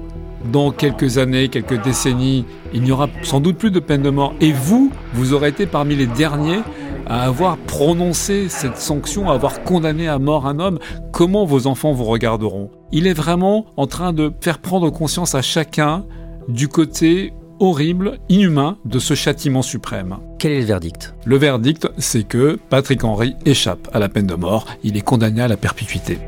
dans 0.52 0.70
quelques 0.70 1.18
années, 1.18 1.48
quelques 1.48 1.82
décennies, 1.82 2.44
il 2.74 2.82
n'y 2.82 2.92
aura 2.92 3.08
sans 3.22 3.40
doute 3.40 3.56
plus 3.56 3.70
de 3.70 3.80
peine 3.80 4.02
de 4.02 4.10
mort. 4.10 4.34
Et 4.40 4.52
vous, 4.52 4.92
vous 5.14 5.32
aurez 5.32 5.48
été 5.48 5.66
parmi 5.66 5.96
les 5.96 6.06
derniers 6.06 6.60
à 7.06 7.24
avoir 7.24 7.56
prononcé 7.56 8.48
cette 8.48 8.76
sanction, 8.76 9.30
à 9.30 9.34
avoir 9.34 9.62
condamné 9.62 10.08
à 10.08 10.18
mort 10.18 10.46
un 10.46 10.58
homme. 10.58 10.78
Comment 11.12 11.44
vos 11.44 11.66
enfants 11.66 11.92
vous 11.92 12.04
regarderont? 12.04 12.70
Il 12.92 13.06
est 13.06 13.12
vraiment 13.12 13.66
en 13.76 13.86
train 13.86 14.12
de 14.12 14.32
faire 14.40 14.58
prendre 14.58 14.90
conscience 14.90 15.34
à 15.34 15.42
chacun 15.42 16.04
du 16.48 16.68
côté 16.68 17.32
horrible, 17.60 18.18
inhumain 18.28 18.78
de 18.84 18.98
ce 18.98 19.14
châtiment 19.14 19.62
suprême. 19.62 20.18
Quel 20.38 20.52
est 20.52 20.60
le 20.60 20.66
verdict? 20.66 21.14
Le 21.24 21.36
verdict, 21.36 21.88
c'est 21.98 22.24
que 22.24 22.58
Patrick 22.68 23.04
Henry 23.04 23.34
échappe 23.46 23.88
à 23.92 23.98
la 23.98 24.08
peine 24.08 24.26
de 24.26 24.34
mort. 24.34 24.66
Il 24.82 24.96
est 24.96 25.02
condamné 25.02 25.40
à 25.40 25.48
la 25.48 25.56
perpétuité. 25.56 26.18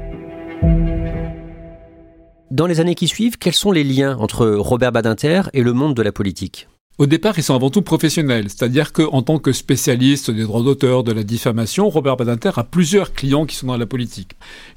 Dans 2.50 2.66
les 2.66 2.80
années 2.80 2.94
qui 2.94 3.08
suivent, 3.08 3.38
quels 3.38 3.54
sont 3.54 3.72
les 3.72 3.84
liens 3.84 4.16
entre 4.18 4.46
Robert 4.46 4.92
Badinter 4.92 5.42
et 5.52 5.62
le 5.62 5.72
monde 5.72 5.94
de 5.94 6.02
la 6.02 6.12
politique? 6.12 6.68
Au 6.98 7.04
départ, 7.04 7.34
ils 7.36 7.42
sont 7.42 7.54
avant 7.54 7.68
tout 7.68 7.82
professionnels, 7.82 8.48
c'est-à-dire 8.48 8.94
qu'en 8.94 9.20
tant 9.20 9.38
que 9.38 9.52
spécialiste 9.52 10.30
des 10.30 10.44
droits 10.44 10.62
d'auteur, 10.62 11.04
de 11.04 11.12
la 11.12 11.24
diffamation, 11.24 11.90
Robert 11.90 12.16
Badinter 12.16 12.52
a 12.56 12.64
plusieurs 12.64 13.12
clients 13.12 13.44
qui 13.44 13.54
sont 13.54 13.66
dans 13.66 13.76
la 13.76 13.84
politique. 13.84 14.32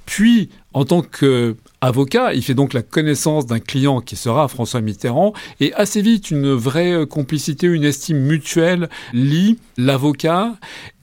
Puis, 0.06 0.50
en 0.74 0.86
tant 0.86 1.02
qu'avocat, 1.02 2.34
il 2.34 2.44
fait 2.44 2.54
donc 2.54 2.74
la 2.74 2.84
connaissance 2.84 3.48
d'un 3.48 3.60
client 3.60 4.02
qui 4.02 4.16
sera 4.16 4.48
François 4.48 4.82
Mitterrand 4.82 5.34
et 5.60 5.74
assez 5.74 6.02
vite 6.02 6.30
une 6.30 6.52
vraie 6.52 7.08
complicité, 7.10 7.66
une 7.68 7.84
estime 7.84 8.20
mutuelle 8.20 8.88
lie 9.14 9.58
l'avocat 9.78 10.54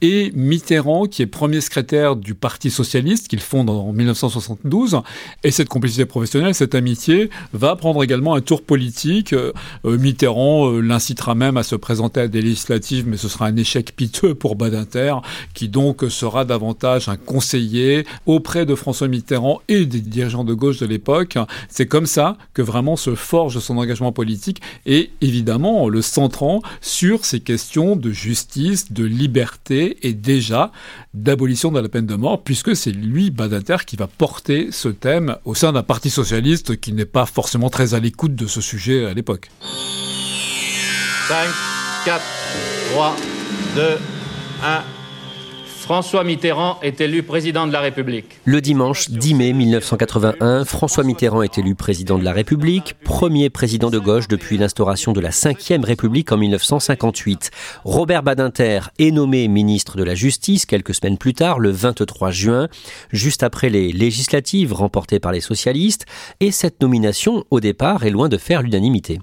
et 0.02 0.30
Mitterrand 0.34 1.06
qui 1.06 1.22
est 1.22 1.26
premier 1.26 1.60
secrétaire 1.60 2.14
du 2.14 2.34
Parti 2.34 2.70
socialiste 2.70 3.28
qu'il 3.28 3.40
fonde 3.40 3.70
en 3.70 3.92
1972 3.92 5.00
et 5.42 5.50
cette 5.50 5.68
complicité 5.68 6.04
professionnelle, 6.04 6.54
cette 6.54 6.74
amitié 6.74 7.30
va 7.52 7.74
prendre 7.76 8.04
également 8.04 8.34
un 8.34 8.40
tour 8.40 8.62
politique. 8.62 9.32
Euh, 9.32 9.52
Mitterrand 9.84 10.70
euh, 10.70 10.80
l'incitera 10.80 11.34
même 11.34 11.56
à 11.56 11.62
se 11.62 11.74
présenter 11.74 12.20
à 12.20 12.28
des 12.28 12.42
législatives 12.42 13.08
mais 13.08 13.16
ce 13.16 13.28
sera 13.28 13.46
un 13.46 13.56
échec 13.56 13.96
piteux 13.96 14.34
pour 14.34 14.54
Badinter 14.54 15.14
qui 15.54 15.68
donc 15.68 16.04
sera 16.08 16.44
davantage 16.44 17.08
un 17.08 17.16
conseiller 17.16 18.06
auprès 18.26 18.66
de 18.66 18.74
François 18.74 19.08
Mitterrand 19.08 19.55
et 19.68 19.86
des 19.86 20.00
dirigeants 20.00 20.44
de 20.44 20.54
gauche 20.54 20.78
de 20.78 20.86
l'époque. 20.86 21.38
C'est 21.68 21.86
comme 21.86 22.06
ça 22.06 22.36
que 22.54 22.62
vraiment 22.62 22.96
se 22.96 23.14
forge 23.14 23.58
son 23.58 23.78
engagement 23.78 24.12
politique 24.12 24.62
et 24.86 25.10
évidemment 25.20 25.88
le 25.88 26.02
centrant 26.02 26.62
sur 26.80 27.24
ces 27.24 27.40
questions 27.40 27.96
de 27.96 28.10
justice, 28.10 28.92
de 28.92 29.04
liberté 29.04 29.98
et 30.02 30.12
déjà 30.12 30.72
d'abolition 31.14 31.72
de 31.72 31.80
la 31.80 31.88
peine 31.88 32.06
de 32.06 32.14
mort, 32.14 32.42
puisque 32.42 32.76
c'est 32.76 32.92
lui, 32.92 33.30
Badinter, 33.30 33.78
qui 33.86 33.96
va 33.96 34.06
porter 34.06 34.68
ce 34.70 34.88
thème 34.88 35.36
au 35.44 35.54
sein 35.54 35.72
d'un 35.72 35.82
parti 35.82 36.10
socialiste 36.10 36.80
qui 36.80 36.92
n'est 36.92 37.04
pas 37.04 37.26
forcément 37.26 37.70
très 37.70 37.94
à 37.94 38.00
l'écoute 38.00 38.34
de 38.34 38.46
ce 38.46 38.60
sujet 38.60 39.06
à 39.06 39.14
l'époque. 39.14 39.50
5, 41.28 41.48
4, 42.04 42.22
3, 42.92 43.16
2, 43.76 43.82
1. 44.62 45.05
François 45.86 46.24
Mitterrand 46.24 46.80
est 46.82 47.00
élu 47.00 47.22
président 47.22 47.64
de 47.64 47.72
la 47.72 47.78
République. 47.78 48.40
Le 48.44 48.60
dimanche 48.60 49.08
10 49.08 49.34
mai 49.34 49.52
1981, 49.52 50.64
François 50.64 51.04
Mitterrand 51.04 51.42
est 51.42 51.58
élu 51.58 51.76
président 51.76 52.18
de 52.18 52.24
la 52.24 52.32
République, 52.32 52.96
premier 53.04 53.50
président 53.50 53.88
de 53.88 54.00
gauche 54.00 54.26
depuis 54.26 54.58
l'instauration 54.58 55.12
de 55.12 55.20
la 55.20 55.28
Ve 55.28 55.84
République 55.84 56.32
en 56.32 56.38
1958. 56.38 57.52
Robert 57.84 58.24
Badinter 58.24 58.80
est 58.98 59.12
nommé 59.12 59.46
ministre 59.46 59.96
de 59.96 60.02
la 60.02 60.16
Justice 60.16 60.66
quelques 60.66 60.92
semaines 60.92 61.18
plus 61.18 61.34
tard, 61.34 61.60
le 61.60 61.70
23 61.70 62.32
juin, 62.32 62.66
juste 63.12 63.44
après 63.44 63.70
les 63.70 63.92
législatives 63.92 64.72
remportées 64.72 65.20
par 65.20 65.30
les 65.30 65.40
socialistes, 65.40 66.04
et 66.40 66.50
cette 66.50 66.82
nomination, 66.82 67.44
au 67.50 67.60
départ, 67.60 68.04
est 68.04 68.10
loin 68.10 68.28
de 68.28 68.38
faire 68.38 68.60
l'unanimité. 68.60 69.20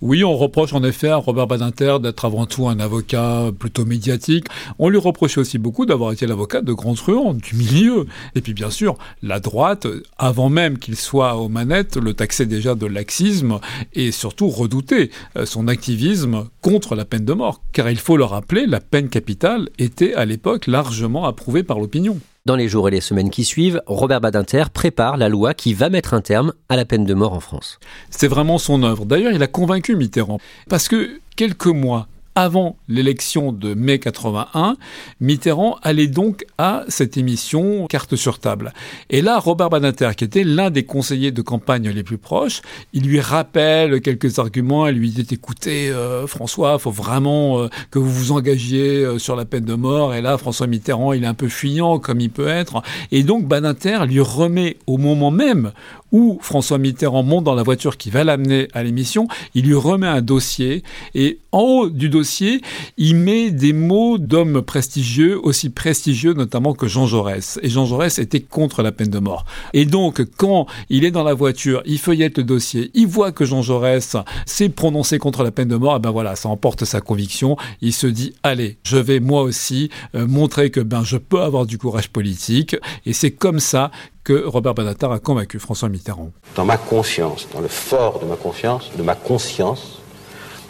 Oui, 0.00 0.24
on 0.24 0.36
reproche 0.36 0.72
en 0.72 0.82
effet 0.82 1.08
à 1.08 1.16
Robert 1.16 1.46
Badinter 1.46 1.98
d'être 2.00 2.24
avant 2.24 2.46
tout 2.46 2.68
un 2.68 2.80
avocat 2.80 3.50
plutôt 3.58 3.84
médiatique. 3.84 4.46
On 4.78 4.88
lui 4.88 4.98
reprochait 4.98 5.40
aussi 5.40 5.58
beaucoup 5.58 5.86
d'avoir 5.86 6.12
été 6.12 6.26
l'avocat 6.26 6.62
de 6.62 6.72
grands 6.72 6.94
truands 6.94 7.34
du 7.34 7.54
milieu. 7.54 8.06
Et 8.34 8.40
puis 8.40 8.54
bien 8.54 8.70
sûr, 8.70 8.96
la 9.22 9.40
droite, 9.40 9.86
avant 10.18 10.48
même 10.48 10.78
qu'il 10.78 10.96
soit 10.96 11.36
aux 11.36 11.48
manettes, 11.48 11.96
le 11.96 12.14
taxait 12.14 12.46
déjà 12.46 12.74
de 12.74 12.86
laxisme 12.86 13.60
et 13.92 14.12
surtout 14.12 14.48
redoutait 14.48 15.10
euh, 15.36 15.46
son 15.46 15.68
activisme 15.68 16.48
contre 16.60 16.94
la 16.94 17.04
peine 17.04 17.24
de 17.24 17.32
mort. 17.32 17.62
Car 17.72 17.90
il 17.90 17.98
faut 17.98 18.16
le 18.16 18.24
rappeler, 18.24 18.66
la 18.66 18.80
peine 18.80 19.08
capitale 19.08 19.68
était 19.78 20.14
à 20.14 20.24
l'époque 20.24 20.66
largement 20.66 21.26
approuvée 21.26 21.62
par 21.62 21.78
l'opinion. 21.78 22.18
Dans 22.50 22.56
les 22.56 22.66
jours 22.66 22.88
et 22.88 22.90
les 22.90 23.00
semaines 23.00 23.30
qui 23.30 23.44
suivent, 23.44 23.80
Robert 23.86 24.20
Badinter 24.20 24.64
prépare 24.74 25.16
la 25.16 25.28
loi 25.28 25.54
qui 25.54 25.72
va 25.72 25.88
mettre 25.88 26.14
un 26.14 26.20
terme 26.20 26.52
à 26.68 26.74
la 26.74 26.84
peine 26.84 27.04
de 27.04 27.14
mort 27.14 27.32
en 27.32 27.38
France. 27.38 27.78
C'est 28.10 28.26
vraiment 28.26 28.58
son 28.58 28.82
œuvre. 28.82 29.06
D'ailleurs, 29.06 29.30
il 29.30 29.40
a 29.44 29.46
convaincu 29.46 29.94
Mitterrand. 29.94 30.40
Parce 30.68 30.88
que 30.88 31.20
quelques 31.36 31.66
mois 31.66 32.08
avant 32.34 32.76
l'élection 32.88 33.52
de 33.52 33.74
mai 33.74 33.98
81, 33.98 34.76
Mitterrand 35.20 35.76
allait 35.82 36.06
donc 36.06 36.44
à 36.58 36.84
cette 36.88 37.16
émission 37.16 37.86
Carte 37.88 38.16
sur 38.16 38.38
table. 38.38 38.72
Et 39.10 39.20
là, 39.20 39.38
Robert 39.38 39.70
Badinter, 39.70 40.10
qui 40.16 40.24
était 40.24 40.44
l'un 40.44 40.70
des 40.70 40.84
conseillers 40.84 41.32
de 41.32 41.42
campagne 41.42 41.88
les 41.88 42.02
plus 42.02 42.18
proches, 42.18 42.62
il 42.92 43.04
lui 43.04 43.20
rappelle 43.20 44.00
quelques 44.00 44.38
arguments, 44.38 44.86
il 44.86 44.96
lui 44.96 45.10
dit 45.10 45.26
écoutez 45.30 45.90
euh, 45.90 46.26
François, 46.26 46.78
faut 46.78 46.90
vraiment 46.90 47.60
euh, 47.60 47.68
que 47.90 47.98
vous 47.98 48.10
vous 48.10 48.32
engagiez 48.32 49.04
euh, 49.04 49.18
sur 49.18 49.36
la 49.36 49.44
peine 49.44 49.64
de 49.64 49.74
mort. 49.74 50.14
Et 50.14 50.22
là, 50.22 50.38
François 50.38 50.66
Mitterrand, 50.66 51.12
il 51.12 51.24
est 51.24 51.28
un 51.28 51.34
peu 51.34 51.48
fuyant 51.48 51.98
comme 51.98 52.20
il 52.20 52.30
peut 52.30 52.48
être. 52.48 52.82
Et 53.12 53.22
donc 53.22 53.46
Badinter 53.46 54.06
lui 54.06 54.20
remet 54.20 54.76
au 54.86 54.98
moment 54.98 55.30
même 55.30 55.72
où 56.12 56.38
François 56.40 56.78
Mitterrand 56.78 57.22
monte 57.22 57.44
dans 57.44 57.54
la 57.54 57.62
voiture 57.62 57.96
qui 57.96 58.10
va 58.10 58.24
l'amener 58.24 58.68
à 58.72 58.82
l'émission, 58.82 59.28
il 59.54 59.66
lui 59.66 59.74
remet 59.74 60.06
un 60.06 60.22
dossier 60.22 60.82
et 61.14 61.38
en 61.52 61.60
haut 61.60 61.88
du 61.90 62.08
dossier, 62.08 62.60
il 62.96 63.16
met 63.16 63.50
des 63.50 63.72
mots 63.72 64.18
d'hommes 64.18 64.62
prestigieux, 64.62 65.38
aussi 65.42 65.70
prestigieux 65.70 66.32
notamment 66.32 66.74
que 66.74 66.86
Jean 66.86 67.06
Jaurès. 67.06 67.58
Et 67.62 67.68
Jean 67.68 67.86
Jaurès 67.86 68.18
était 68.18 68.40
contre 68.40 68.82
la 68.82 68.92
peine 68.92 69.10
de 69.10 69.18
mort. 69.18 69.44
Et 69.72 69.84
donc, 69.84 70.24
quand 70.36 70.66
il 70.88 71.04
est 71.04 71.10
dans 71.10 71.24
la 71.24 71.34
voiture, 71.34 71.82
il 71.86 71.98
feuillette 71.98 72.38
le 72.38 72.44
dossier, 72.44 72.90
il 72.94 73.06
voit 73.06 73.32
que 73.32 73.44
Jean 73.44 73.62
Jaurès 73.62 74.16
s'est 74.46 74.68
prononcé 74.68 75.18
contre 75.18 75.42
la 75.42 75.50
peine 75.50 75.68
de 75.68 75.76
mort, 75.76 75.96
et 75.96 76.00
ben 76.00 76.10
voilà, 76.10 76.36
ça 76.36 76.48
emporte 76.48 76.84
sa 76.84 77.00
conviction. 77.00 77.56
Il 77.80 77.92
se 77.92 78.06
dit, 78.06 78.34
allez, 78.42 78.78
je 78.84 78.96
vais 78.96 79.20
moi 79.20 79.42
aussi 79.42 79.90
euh, 80.14 80.26
montrer 80.26 80.70
que 80.70 80.80
ben 80.80 81.02
je 81.02 81.16
peux 81.16 81.40
avoir 81.40 81.66
du 81.66 81.78
courage 81.78 82.10
politique. 82.10 82.76
Et 83.06 83.12
c'est 83.12 83.30
comme 83.30 83.60
ça 83.60 83.90
que 84.24 84.44
Robert 84.44 84.74
Badinter 84.74 85.10
a 85.12 85.18
convaincu 85.18 85.58
François 85.58 85.88
Mitterrand. 85.88 86.32
Dans 86.56 86.64
ma 86.64 86.76
conscience, 86.76 87.48
dans 87.52 87.60
le 87.60 87.68
fort 87.68 88.20
de 88.20 88.26
ma 88.26 88.36
confiance, 88.36 88.90
de 88.96 89.02
ma 89.02 89.14
conscience, 89.14 90.00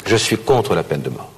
je 0.06 0.16
suis 0.16 0.36
contre 0.36 0.74
la 0.74 0.82
peine 0.82 1.02
de 1.02 1.10
mort. 1.10 1.30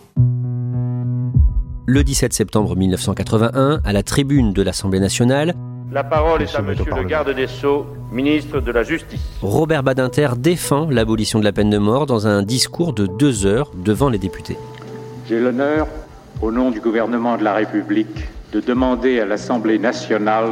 Le 1.86 2.04
17 2.04 2.32
septembre 2.32 2.76
1981, 2.76 3.80
à 3.84 3.92
la 3.92 4.02
tribune 4.02 4.52
de 4.52 4.62
l'Assemblée 4.62 5.00
nationale, 5.00 5.54
la 5.92 6.04
parole 6.04 6.40
est 6.40 6.54
à 6.54 6.62
Monsieur 6.62 6.86
le 6.94 7.04
garde 7.04 7.34
des 7.34 7.46
Sceaux, 7.46 7.84
ministre 8.10 8.60
de 8.60 8.72
la 8.72 8.82
Justice. 8.82 9.20
Robert 9.42 9.82
Badinter 9.82 10.30
défend 10.38 10.88
l'abolition 10.88 11.38
de 11.38 11.44
la 11.44 11.52
peine 11.52 11.68
de 11.68 11.76
mort 11.76 12.06
dans 12.06 12.26
un 12.26 12.42
discours 12.42 12.94
de 12.94 13.06
deux 13.06 13.44
heures 13.44 13.70
devant 13.74 14.08
les 14.08 14.18
députés. 14.18 14.56
J'ai 15.28 15.38
l'honneur, 15.38 15.86
au 16.40 16.50
nom 16.50 16.70
du 16.70 16.80
gouvernement 16.80 17.36
de 17.36 17.44
la 17.44 17.52
République, 17.52 18.28
de 18.52 18.60
demander 18.60 19.20
à 19.20 19.26
l'Assemblée 19.26 19.78
nationale 19.78 20.50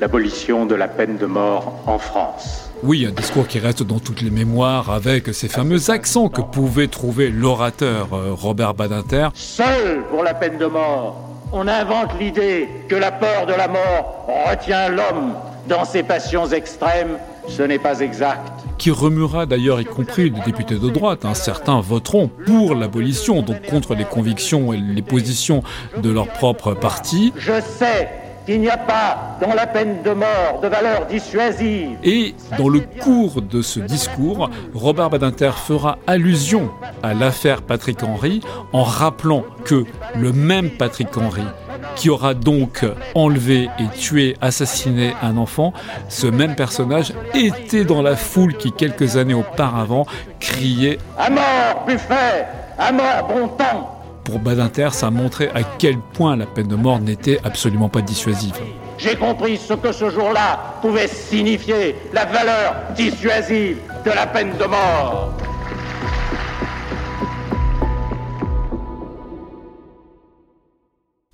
l'abolition 0.00 0.66
de 0.66 0.74
la 0.74 0.88
peine 0.88 1.16
de 1.16 1.26
mort 1.26 1.82
en 1.86 1.98
France. 1.98 2.70
Oui, 2.82 3.06
un 3.06 3.12
discours 3.12 3.46
qui 3.46 3.60
reste 3.60 3.84
dans 3.84 4.00
toutes 4.00 4.22
les 4.22 4.30
mémoires 4.30 4.90
avec 4.90 5.32
ces 5.32 5.46
fameux 5.46 5.90
accents 5.90 6.28
que 6.28 6.40
pouvait 6.40 6.88
trouver 6.88 7.30
l'orateur 7.30 8.08
euh, 8.12 8.32
Robert 8.32 8.74
Badinter. 8.74 9.28
Seul 9.34 10.02
pour 10.10 10.24
la 10.24 10.34
peine 10.34 10.58
de 10.58 10.66
mort, 10.66 11.16
on 11.52 11.68
invente 11.68 12.18
l'idée 12.18 12.68
que 12.88 12.96
la 12.96 13.12
peur 13.12 13.46
de 13.46 13.52
la 13.52 13.68
mort 13.68 14.26
retient 14.48 14.88
l'homme 14.88 15.34
dans 15.68 15.84
ses 15.84 16.02
passions 16.02 16.48
extrêmes. 16.48 17.18
Ce 17.46 17.62
n'est 17.62 17.78
pas 17.78 18.00
exact. 18.00 18.40
Qui 18.78 18.90
remuera 18.90 19.46
d'ailleurs, 19.46 19.80
y 19.80 19.84
compris 19.84 20.30
des 20.30 20.40
députés 20.40 20.78
de 20.78 20.90
droite. 20.90 21.24
Hein. 21.24 21.34
Certains 21.34 21.80
voteront 21.80 22.28
pour 22.46 22.74
l'abolition, 22.74 23.42
donc 23.42 23.64
contre 23.66 23.94
les 23.94 24.04
convictions 24.04 24.72
et 24.72 24.78
les 24.78 25.02
positions 25.02 25.62
de 25.96 26.10
leur 26.10 26.26
propre 26.28 26.74
parti. 26.74 27.32
Je 27.36 27.60
sais 27.60 28.08
qu'il 28.46 28.60
n'y 28.60 28.68
a 28.68 28.76
pas 28.76 29.36
dans 29.40 29.54
la 29.54 29.66
peine 29.66 30.02
de 30.02 30.10
mort 30.10 30.60
de 30.62 30.68
valeur 30.68 31.06
dissuasive. 31.06 31.96
Et 32.02 32.34
dans 32.58 32.68
le 32.68 32.80
cours 32.80 33.42
de 33.42 33.62
ce 33.62 33.80
discours, 33.80 34.50
Robert 34.74 35.10
Badinter 35.10 35.52
fera 35.52 35.98
allusion 36.06 36.70
à 37.02 37.14
l'affaire 37.14 37.62
Patrick 37.62 38.02
Henry 38.02 38.40
en 38.72 38.82
rappelant 38.82 39.44
que 39.64 39.84
le 40.16 40.32
même 40.32 40.70
Patrick 40.70 41.16
Henry 41.16 41.44
qui 41.96 42.10
aura 42.10 42.34
donc 42.34 42.86
enlevé 43.14 43.68
et 43.78 43.98
tué, 43.98 44.36
assassiné 44.40 45.14
un 45.22 45.36
enfant, 45.36 45.72
ce 46.08 46.26
même 46.26 46.54
personnage 46.54 47.12
était 47.34 47.84
dans 47.84 48.02
la 48.02 48.16
foule 48.16 48.56
qui 48.56 48.72
quelques 48.72 49.16
années 49.16 49.34
auparavant 49.34 50.06
criait⁇ 50.40 50.96
À 51.18 51.30
mort, 51.30 51.84
Buffet 51.86 52.46
À 52.78 52.92
mort, 52.92 53.28
bon 53.28 53.48
temps!⁇ 53.48 53.98
pour 54.24 54.38
Badinter, 54.38 54.88
ça 54.92 55.10
montrait 55.10 55.50
à 55.54 55.62
quel 55.62 55.98
point 55.98 56.36
la 56.36 56.46
peine 56.46 56.68
de 56.68 56.76
mort 56.76 57.00
n'était 57.00 57.38
absolument 57.44 57.88
pas 57.88 58.02
dissuasive. 58.02 58.54
J'ai 58.98 59.16
compris 59.16 59.56
ce 59.56 59.74
que 59.74 59.92
ce 59.92 60.10
jour-là 60.10 60.76
pouvait 60.80 61.08
signifier, 61.08 61.96
la 62.12 62.24
valeur 62.24 62.74
dissuasive 62.96 63.78
de 64.04 64.10
la 64.10 64.26
peine 64.26 64.52
de 64.58 64.64
mort. 64.64 65.32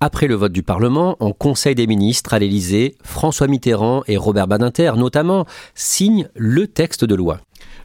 Après 0.01 0.29
le 0.29 0.37
vote 0.37 0.53
du 0.53 0.63
Parlement, 0.63 1.17
en 1.19 1.33
Conseil 1.33 1.75
des 1.75 1.89
ministres 1.89 2.33
à 2.33 2.39
l'Élysée, 2.39 2.95
François 3.03 3.49
Mitterrand 3.49 4.05
et 4.07 4.17
Robert 4.17 4.47
Badinter 4.47 4.93
notamment 4.97 5.45
signent 5.75 6.29
le 6.37 6.69
texte 6.69 7.05
de 7.05 7.17
loi. 7.17 7.41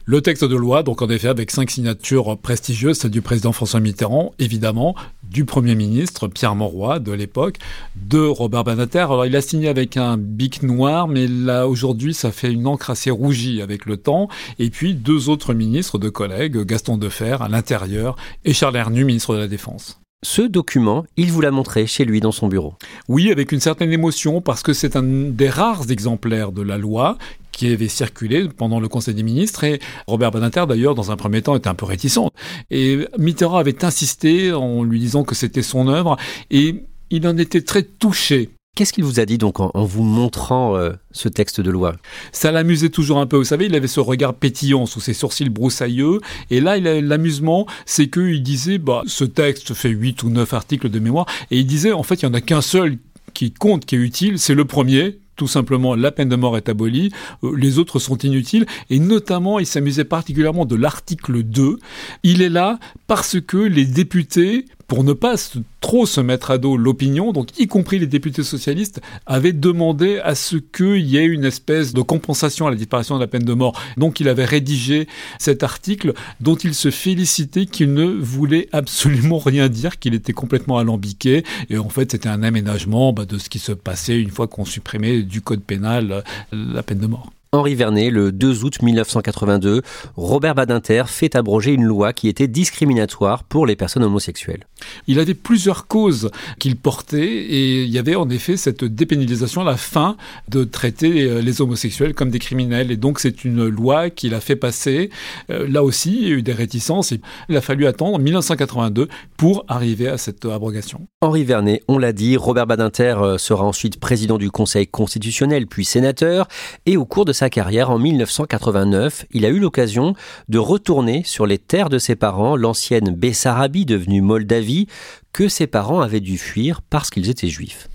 Le 0.06 0.20
texte 0.20 0.44
de 0.44 0.54
loi, 0.54 0.82
donc 0.82 1.00
en 1.00 1.08
effet 1.08 1.28
avec 1.28 1.50
cinq 1.50 1.70
signatures 1.70 2.36
prestigieuses, 2.36 2.98
celle 2.98 3.10
du 3.10 3.22
président 3.22 3.52
François 3.52 3.80
Mitterrand, 3.80 4.34
évidemment, 4.38 4.94
du 5.22 5.46
Premier 5.46 5.74
ministre 5.74 6.28
Pierre 6.28 6.54
Mauroy 6.54 6.98
de 6.98 7.10
l'époque, 7.10 7.56
de 7.96 8.18
Robert 8.18 8.64
Badinter. 8.64 8.98
Alors 8.98 9.24
il 9.24 9.34
a 9.34 9.40
signé 9.40 9.68
avec 9.68 9.96
un 9.96 10.18
bic 10.18 10.62
noir, 10.62 11.08
mais 11.08 11.26
là 11.26 11.66
aujourd'hui 11.66 12.12
ça 12.12 12.32
fait 12.32 12.52
une 12.52 12.66
encre 12.66 12.90
assez 12.90 13.10
rougie 13.10 13.62
avec 13.62 13.86
le 13.86 13.96
temps. 13.96 14.28
Et 14.58 14.68
puis 14.68 14.92
deux 14.92 15.30
autres 15.30 15.54
ministres 15.54 15.98
de 15.98 16.10
collègues, 16.10 16.58
Gaston 16.58 16.98
Defer 16.98 17.38
à 17.40 17.48
l'intérieur 17.48 18.14
et 18.44 18.52
Charles 18.52 18.76
Hernu, 18.76 19.06
ministre 19.06 19.34
de 19.34 19.40
la 19.40 19.48
Défense. 19.48 20.03
Ce 20.24 20.40
document, 20.40 21.04
il 21.18 21.30
vous 21.30 21.42
l'a 21.42 21.50
montré 21.50 21.86
chez 21.86 22.06
lui 22.06 22.18
dans 22.20 22.32
son 22.32 22.48
bureau. 22.48 22.72
Oui, 23.08 23.30
avec 23.30 23.52
une 23.52 23.60
certaine 23.60 23.92
émotion, 23.92 24.40
parce 24.40 24.62
que 24.62 24.72
c'est 24.72 24.96
un 24.96 25.02
des 25.02 25.50
rares 25.50 25.90
exemplaires 25.90 26.50
de 26.50 26.62
la 26.62 26.78
loi 26.78 27.18
qui 27.52 27.70
avait 27.70 27.88
circulé 27.88 28.48
pendant 28.48 28.80
le 28.80 28.88
Conseil 28.88 29.12
des 29.12 29.22
ministres. 29.22 29.64
Et 29.64 29.80
Robert 30.06 30.30
Badinter, 30.30 30.64
d'ailleurs, 30.66 30.94
dans 30.94 31.10
un 31.10 31.16
premier 31.16 31.42
temps, 31.42 31.54
était 31.54 31.68
un 31.68 31.74
peu 31.74 31.84
réticent. 31.84 32.30
Et 32.70 33.06
Mitterrand 33.18 33.58
avait 33.58 33.84
insisté 33.84 34.50
en 34.50 34.82
lui 34.82 34.98
disant 34.98 35.24
que 35.24 35.34
c'était 35.34 35.62
son 35.62 35.88
œuvre. 35.88 36.16
Et 36.50 36.86
il 37.10 37.28
en 37.28 37.36
était 37.36 37.60
très 37.60 37.82
touché. 37.82 38.48
Qu'est-ce 38.74 38.92
qu'il 38.92 39.04
vous 39.04 39.20
a 39.20 39.24
dit 39.24 39.38
donc 39.38 39.60
en, 39.60 39.70
vous 39.84 40.02
montrant 40.02 40.76
euh, 40.76 40.94
ce 41.12 41.28
texte 41.28 41.60
de 41.60 41.70
loi? 41.70 41.94
Ça 42.32 42.50
l'amusait 42.50 42.88
toujours 42.88 43.18
un 43.18 43.26
peu. 43.26 43.36
Vous 43.36 43.44
savez, 43.44 43.66
il 43.66 43.74
avait 43.76 43.86
ce 43.86 44.00
regard 44.00 44.34
pétillant 44.34 44.86
sous 44.86 45.00
ses 45.00 45.14
sourcils 45.14 45.48
broussailleux. 45.48 46.20
Et 46.50 46.60
là, 46.60 46.78
l'amusement, 46.78 47.66
c'est 47.86 48.08
qu'il 48.08 48.42
disait, 48.42 48.78
bah, 48.78 49.02
ce 49.06 49.22
texte 49.22 49.74
fait 49.74 49.90
8 49.90 50.24
ou 50.24 50.30
9 50.30 50.52
articles 50.54 50.88
de 50.88 50.98
mémoire. 50.98 51.26
Et 51.52 51.58
il 51.58 51.66
disait, 51.66 51.92
en 51.92 52.02
fait, 52.02 52.22
il 52.22 52.26
n'y 52.26 52.32
en 52.32 52.34
a 52.34 52.40
qu'un 52.40 52.62
seul 52.62 52.98
qui 53.32 53.52
compte, 53.52 53.84
qui 53.86 53.94
est 53.94 53.98
utile, 53.98 54.40
c'est 54.40 54.54
le 54.54 54.64
premier, 54.64 55.18
tout 55.36 55.48
simplement 55.48 55.94
la 55.94 56.12
peine 56.12 56.28
de 56.28 56.36
mort 56.36 56.56
est 56.56 56.68
abolie, 56.68 57.10
euh, 57.42 57.54
les 57.56 57.78
autres 57.78 57.98
sont 57.98 58.16
inutiles, 58.18 58.66
et 58.90 58.98
notamment 58.98 59.58
il 59.58 59.66
s'amusait 59.66 60.04
particulièrement 60.04 60.64
de 60.64 60.76
l'article 60.76 61.42
2. 61.42 61.78
Il 62.22 62.42
est 62.42 62.48
là 62.48 62.78
parce 63.06 63.40
que 63.40 63.56
les 63.56 63.84
députés 63.84 64.66
pour 64.86 65.04
ne 65.04 65.12
pas 65.12 65.34
trop 65.80 66.06
se 66.06 66.20
mettre 66.20 66.50
à 66.50 66.58
dos 66.58 66.76
l'opinion, 66.76 67.32
donc 67.32 67.58
y 67.58 67.66
compris 67.66 67.98
les 67.98 68.06
députés 68.06 68.42
socialistes, 68.42 69.00
avaient 69.26 69.52
demandé 69.52 70.18
à 70.18 70.34
ce 70.34 70.56
qu'il 70.56 71.06
y 71.06 71.16
ait 71.16 71.24
une 71.24 71.44
espèce 71.44 71.92
de 71.92 72.02
compensation 72.02 72.66
à 72.66 72.70
la 72.70 72.76
disparition 72.76 73.16
de 73.16 73.20
la 73.20 73.26
peine 73.26 73.44
de 73.44 73.52
mort. 73.52 73.80
Donc 73.96 74.20
il 74.20 74.28
avait 74.28 74.44
rédigé 74.44 75.06
cet 75.38 75.62
article 75.62 76.14
dont 76.40 76.56
il 76.56 76.74
se 76.74 76.90
félicitait 76.90 77.66
qu'il 77.66 77.92
ne 77.92 78.06
voulait 78.06 78.68
absolument 78.72 79.38
rien 79.38 79.68
dire, 79.68 79.98
qu'il 79.98 80.14
était 80.14 80.32
complètement 80.32 80.78
alambiqué, 80.78 81.44
et 81.70 81.78
en 81.78 81.88
fait 81.88 82.12
c'était 82.12 82.28
un 82.28 82.42
aménagement 82.42 83.12
bah, 83.12 83.24
de 83.24 83.38
ce 83.38 83.48
qui 83.48 83.58
se 83.58 83.72
passait 83.72 84.18
une 84.18 84.30
fois 84.30 84.48
qu'on 84.48 84.64
supprimait 84.64 85.22
du 85.22 85.40
code 85.40 85.62
pénal 85.62 86.24
la 86.52 86.82
peine 86.82 86.98
de 86.98 87.06
mort. 87.06 87.30
Henri 87.54 87.76
Vernet, 87.76 88.10
le 88.10 88.32
2 88.32 88.64
août 88.64 88.82
1982, 88.82 89.82
Robert 90.16 90.56
Badinter 90.56 91.04
fait 91.06 91.36
abroger 91.36 91.70
une 91.72 91.84
loi 91.84 92.12
qui 92.12 92.26
était 92.26 92.48
discriminatoire 92.48 93.44
pour 93.44 93.64
les 93.64 93.76
personnes 93.76 94.02
homosexuelles. 94.02 94.66
Il 95.06 95.20
avait 95.20 95.34
plusieurs 95.34 95.86
causes 95.86 96.32
qu'il 96.58 96.74
portait 96.74 97.22
et 97.24 97.84
il 97.84 97.90
y 97.90 97.98
avait 97.98 98.16
en 98.16 98.28
effet 98.28 98.56
cette 98.56 98.84
dépénalisation 98.84 99.60
à 99.60 99.64
la 99.64 99.76
fin 99.76 100.16
de 100.48 100.64
traiter 100.64 101.22
euh, 101.22 101.40
les 101.40 101.62
homosexuels 101.62 102.12
comme 102.12 102.30
des 102.30 102.40
criminels. 102.40 102.90
Et 102.90 102.96
donc 102.96 103.20
c'est 103.20 103.44
une 103.44 103.68
loi 103.68 104.10
qu'il 104.10 104.34
a 104.34 104.40
fait 104.40 104.56
passer. 104.56 105.10
Euh, 105.50 105.68
là 105.68 105.84
aussi, 105.84 106.12
il 106.12 106.28
y 106.28 106.32
a 106.32 106.34
eu 106.34 106.42
des 106.42 106.52
réticences 106.52 107.12
et 107.12 107.20
il 107.48 107.56
a 107.56 107.60
fallu 107.60 107.86
attendre 107.86 108.18
1982 108.18 109.06
pour 109.36 109.64
arriver 109.68 110.08
à 110.08 110.18
cette 110.18 110.44
abrogation. 110.44 111.06
Henri 111.20 111.44
Vernet, 111.44 111.82
on 111.86 111.98
l'a 111.98 112.12
dit, 112.12 112.36
Robert 112.36 112.66
Badinter 112.66 113.14
euh, 113.20 113.38
sera 113.38 113.64
ensuite 113.64 114.00
président 114.00 114.38
du 114.38 114.50
Conseil 114.50 114.88
constitutionnel 114.88 115.68
puis 115.68 115.84
sénateur 115.84 116.48
et 116.84 116.96
au 116.96 117.04
cours 117.04 117.24
de 117.24 117.32
sa 117.32 117.43
carrière, 117.50 117.90
en 117.90 117.98
1989, 117.98 119.26
il 119.32 119.44
a 119.44 119.48
eu 119.48 119.58
l'occasion 119.58 120.14
de 120.48 120.58
retourner 120.58 121.22
sur 121.24 121.46
les 121.46 121.58
terres 121.58 121.88
de 121.88 121.98
ses 121.98 122.16
parents, 122.16 122.56
l'ancienne 122.56 123.10
Bessarabie 123.14 123.84
devenue 123.84 124.20
Moldavie, 124.20 124.86
que 125.34 125.48
ses 125.48 125.66
parents 125.66 126.00
avaient 126.00 126.20
dû 126.20 126.38
fuir 126.38 126.80
parce 126.80 127.10
qu'ils 127.10 127.28
étaient 127.28 127.48
juifs. 127.48 127.90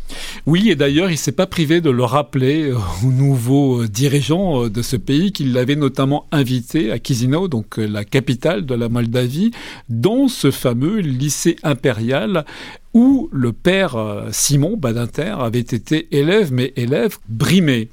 Oui, 0.45 0.69
et 0.69 0.75
d'ailleurs, 0.75 1.09
il 1.09 1.17
s'est 1.17 1.31
pas 1.31 1.47
privé 1.47 1.79
de 1.79 1.89
le 1.89 2.03
rappeler 2.03 2.73
aux 2.73 3.11
nouveaux 3.11 3.85
dirigeants 3.85 4.65
euh, 4.65 4.69
de 4.69 4.81
ce 4.81 4.97
pays 4.97 5.31
qu'il 5.31 5.53
l'avait 5.53 5.77
notamment 5.77 6.25
invité 6.31 6.91
à 6.91 6.97
Chisinau, 7.01 7.47
donc 7.47 7.79
euh, 7.79 7.87
la 7.87 8.03
capitale 8.03 8.65
de 8.65 8.75
la 8.75 8.89
Moldavie, 8.89 9.51
dans 9.87 10.27
ce 10.27 10.51
fameux 10.51 10.97
lycée 10.97 11.55
impérial 11.63 12.43
où 12.93 13.29
le 13.31 13.53
père 13.53 13.95
euh, 13.95 14.29
Simon 14.31 14.75
Badinter 14.75 15.35
avait 15.39 15.59
été 15.59 16.07
élève, 16.11 16.51
mais 16.51 16.73
élève 16.75 17.17
brimé. 17.29 17.87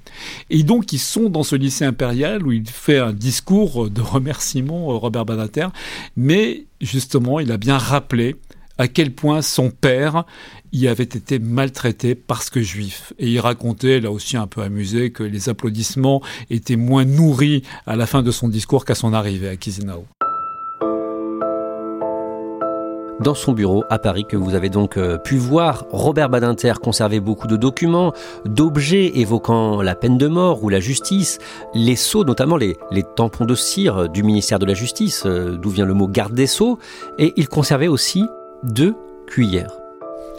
Et 0.51 0.65
donc 0.65 0.93
ils 0.93 0.99
sont 0.99 1.29
dans 1.29 1.43
ce 1.45 1.55
lycée 1.55 1.85
impérial 1.85 2.45
où 2.47 2.51
il 2.51 2.67
fait 2.67 2.99
un 2.99 3.13
discours 3.13 3.91
de 3.91 4.01
remerciement, 4.01 4.87
Robert 4.99 5.27
Badinter, 5.27 5.69
mais 6.17 6.65
justement 6.81 7.39
il 7.41 7.53
a 7.53 7.59
bien 7.59 7.79
rappelé 7.79 8.37
à 8.79 8.89
quel 8.89 9.13
point 9.13 9.43
son 9.43 9.71
père 9.71 10.25
y 10.73 10.89
avait 10.89 11.05
été 11.05 11.39
maltraité 11.39 12.15
parce 12.15 12.51
que 12.51 12.61
juif. 12.61 13.13
Et 13.19 13.29
il 13.31 13.41
racontait, 13.41 14.01
là 14.01 14.11
aussi 14.11 14.37
un 14.37 14.47
peu 14.47 14.63
amusé, 14.63 15.11
que 15.11 15.23
les 15.23 15.49
applaudissements 15.49 16.23
étaient 16.51 16.77
moins 16.77 17.05
nourris 17.05 17.63
à 17.87 17.97
la 17.97 18.07
fin 18.07 18.23
de 18.23 18.31
son 18.31 18.49
discours 18.49 18.85
qu'à 18.85 18.95
son 18.95 19.13
arrivée 19.13 19.49
à 19.49 19.57
Chisinau 19.59 20.07
dans 23.21 23.35
son 23.35 23.53
bureau 23.53 23.85
à 23.89 23.99
Paris 23.99 24.25
que 24.29 24.37
vous 24.37 24.55
avez 24.55 24.69
donc 24.69 24.97
euh, 24.97 25.17
pu 25.19 25.37
voir. 25.37 25.87
Robert 25.91 26.29
Badinter 26.29 26.75
conservait 26.83 27.21
beaucoup 27.21 27.47
de 27.47 27.57
documents, 27.57 28.13
d'objets 28.45 29.19
évoquant 29.19 29.83
la 29.83 29.95
peine 29.95 30.19
de 30.19 30.29
mort 30.29 30.63
ou 30.63 30.69
la 30.69 30.81
justice, 30.81 31.39
les 31.75 31.97
sceaux, 31.97 32.25
notamment 32.25 32.57
les, 32.57 32.77
les 32.91 33.03
tampons 33.03 33.45
de 33.45 33.55
cire 33.55 34.09
du 34.09 34.23
ministère 34.23 34.59
de 34.59 34.67
la 34.67 34.75
Justice, 34.75 35.25
euh, 35.27 35.57
d'où 35.57 35.71
vient 35.71 35.87
le 35.87 35.95
mot 35.95 36.09
garde 36.09 36.35
des 36.35 36.47
sceaux, 36.47 36.79
et 37.19 37.33
il 37.37 37.49
conservait 37.49 37.89
aussi 37.89 38.25
deux 38.67 38.95
cuillères. 39.29 39.86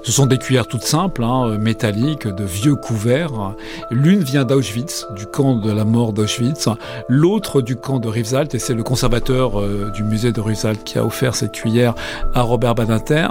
Ce 0.04 0.12
sont 0.12 0.26
des 0.26 0.38
cuillères 0.38 0.68
toutes 0.68 0.84
simples, 0.84 1.24
hein, 1.24 1.50
euh, 1.50 1.58
métalliques, 1.58 2.28
de 2.28 2.44
vieux 2.44 2.76
couverts. 2.76 3.56
L'une 3.92 4.24
vient 4.24 4.46
d'Auschwitz, 4.46 5.08
du 5.16 5.26
camp 5.26 5.56
de 5.56 5.72
la 5.72 5.86
mort 5.86 6.14
d'Auschwitz, 6.14 6.70
l'autre 7.10 7.62
du 7.62 7.76
camp 7.76 8.00
de 8.00 8.08
Rivesaltes, 8.08 8.56
et 8.56 8.60
c'est 8.60 8.74
le 8.74 8.84
conservateur 8.84 9.60
euh, 9.60 9.92
du 9.94 10.04
musée 10.04 10.32
de 10.32 10.40
Rivesaltes 10.40 10.84
qui 10.84 10.98
a 10.98 11.06
offert 11.06 11.36
cette 11.36 11.52
cuillère 11.52 11.94
à 12.34 12.42
Robert 12.42 12.76
Badinter. 12.76 13.28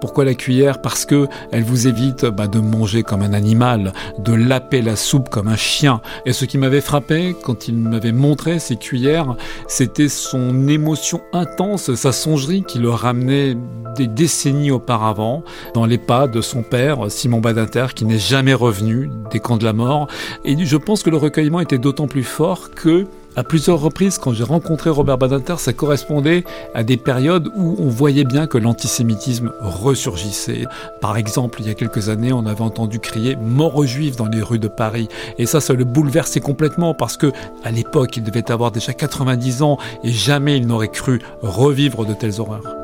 Pourquoi 0.00 0.24
la 0.24 0.34
cuillère? 0.34 0.80
Parce 0.80 1.04
que 1.04 1.28
elle 1.52 1.62
vous 1.62 1.86
évite 1.86 2.24
bah, 2.24 2.46
de 2.46 2.58
manger 2.58 3.02
comme 3.02 3.22
un 3.22 3.32
animal, 3.32 3.92
de 4.18 4.32
laper 4.32 4.82
la 4.82 4.96
soupe 4.96 5.28
comme 5.28 5.48
un 5.48 5.56
chien. 5.56 6.00
Et 6.26 6.32
ce 6.32 6.44
qui 6.44 6.58
m'avait 6.58 6.80
frappé 6.80 7.36
quand 7.42 7.68
il 7.68 7.76
m'avait 7.76 8.12
montré 8.12 8.58
ces 8.58 8.76
cuillères, 8.76 9.36
c'était 9.68 10.08
son 10.08 10.68
émotion 10.68 11.20
intense, 11.32 11.94
sa 11.94 12.12
songerie 12.12 12.62
qui 12.62 12.78
le 12.78 12.90
ramenait 12.90 13.56
des 13.96 14.06
décennies 14.06 14.70
auparavant 14.70 15.42
dans 15.74 15.84
les 15.90 15.98
pas 15.98 16.28
de 16.28 16.40
son 16.40 16.62
père, 16.62 17.10
Simon 17.10 17.40
Badinter, 17.40 17.88
qui 17.94 18.04
n'est 18.04 18.18
jamais 18.18 18.54
revenu 18.54 19.10
des 19.30 19.40
camps 19.40 19.56
de 19.56 19.64
la 19.64 19.72
mort. 19.72 20.06
Et 20.44 20.56
je 20.64 20.76
pense 20.76 21.02
que 21.02 21.10
le 21.10 21.16
recueillement 21.16 21.60
était 21.60 21.78
d'autant 21.78 22.06
plus 22.06 22.22
fort 22.22 22.70
que 22.70 23.06
à 23.36 23.44
plusieurs 23.44 23.80
reprises, 23.80 24.18
quand 24.18 24.32
j'ai 24.32 24.42
rencontré 24.42 24.90
Robert 24.90 25.16
Badinter, 25.16 25.54
ça 25.58 25.72
correspondait 25.72 26.42
à 26.74 26.82
des 26.82 26.96
périodes 26.96 27.48
où 27.54 27.76
on 27.78 27.88
voyait 27.88 28.24
bien 28.24 28.48
que 28.48 28.58
l'antisémitisme 28.58 29.52
ressurgissait. 29.60 30.64
Par 31.00 31.16
exemple, 31.16 31.60
il 31.60 31.68
y 31.68 31.70
a 31.70 31.74
quelques 31.74 32.08
années, 32.08 32.32
on 32.32 32.44
avait 32.44 32.62
entendu 32.62 32.98
crier 32.98 33.36
mort 33.36 33.76
aux 33.76 33.86
juifs 33.86 34.16
dans 34.16 34.26
les 34.26 34.42
rues 34.42 34.58
de 34.58 34.68
Paris. 34.68 35.08
Et 35.38 35.46
ça, 35.46 35.60
ça 35.60 35.74
le 35.74 35.84
bouleversait 35.84 36.40
complètement 36.40 36.92
parce 36.92 37.16
que, 37.16 37.30
à 37.62 37.70
l'époque, 37.70 38.16
il 38.16 38.24
devait 38.24 38.50
avoir 38.50 38.72
déjà 38.72 38.92
90 38.92 39.62
ans 39.62 39.78
et 40.02 40.10
jamais 40.10 40.56
il 40.56 40.66
n'aurait 40.66 40.88
cru 40.88 41.20
revivre 41.40 42.04
de 42.04 42.14
telles 42.14 42.40
horreurs. 42.40 42.79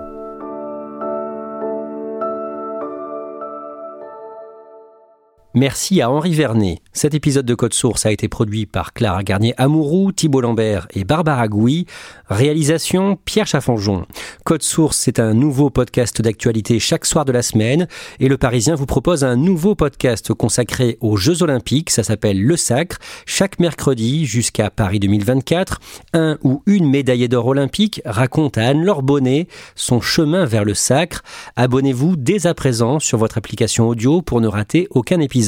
Merci 5.58 6.02
à 6.02 6.10
Henri 6.10 6.34
Vernet. 6.34 6.82
Cet 6.92 7.14
épisode 7.14 7.46
de 7.46 7.54
Code 7.54 7.72
Source 7.72 8.04
a 8.04 8.12
été 8.12 8.28
produit 8.28 8.66
par 8.66 8.92
Clara 8.92 9.22
Garnier-Amouroux, 9.22 10.12
Thibault 10.12 10.42
Lambert 10.42 10.86
et 10.92 11.04
Barbara 11.04 11.48
Gouy. 11.48 11.86
Réalisation 12.28 13.18
Pierre 13.24 13.46
Chaffanjon. 13.46 14.04
Code 14.44 14.62
Source, 14.62 14.98
c'est 14.98 15.18
un 15.18 15.32
nouveau 15.32 15.70
podcast 15.70 16.20
d'actualité 16.20 16.78
chaque 16.78 17.06
soir 17.06 17.24
de 17.24 17.32
la 17.32 17.40
semaine. 17.40 17.88
Et 18.20 18.28
Le 18.28 18.36
Parisien 18.36 18.74
vous 18.74 18.84
propose 18.84 19.24
un 19.24 19.36
nouveau 19.36 19.74
podcast 19.74 20.34
consacré 20.34 20.98
aux 21.00 21.16
Jeux 21.16 21.42
Olympiques. 21.42 21.88
Ça 21.88 22.02
s'appelle 22.02 22.42
Le 22.42 22.56
Sacre. 22.58 22.98
Chaque 23.24 23.58
mercredi 23.58 24.26
jusqu'à 24.26 24.68
Paris 24.68 25.00
2024, 25.00 25.80
un 26.12 26.36
ou 26.42 26.62
une 26.66 26.90
médaillée 26.90 27.28
d'or 27.28 27.46
olympique 27.46 28.02
raconte 28.04 28.58
à 28.58 28.66
Anne-Laure 28.66 29.02
Bonnet 29.02 29.48
son 29.74 30.02
chemin 30.02 30.44
vers 30.44 30.66
le 30.66 30.74
sacre. 30.74 31.22
Abonnez-vous 31.56 32.16
dès 32.16 32.46
à 32.46 32.52
présent 32.52 33.00
sur 33.00 33.16
votre 33.16 33.38
application 33.38 33.88
audio 33.88 34.20
pour 34.20 34.42
ne 34.42 34.48
rater 34.48 34.86
aucun 34.90 35.18
épisode. 35.20 35.45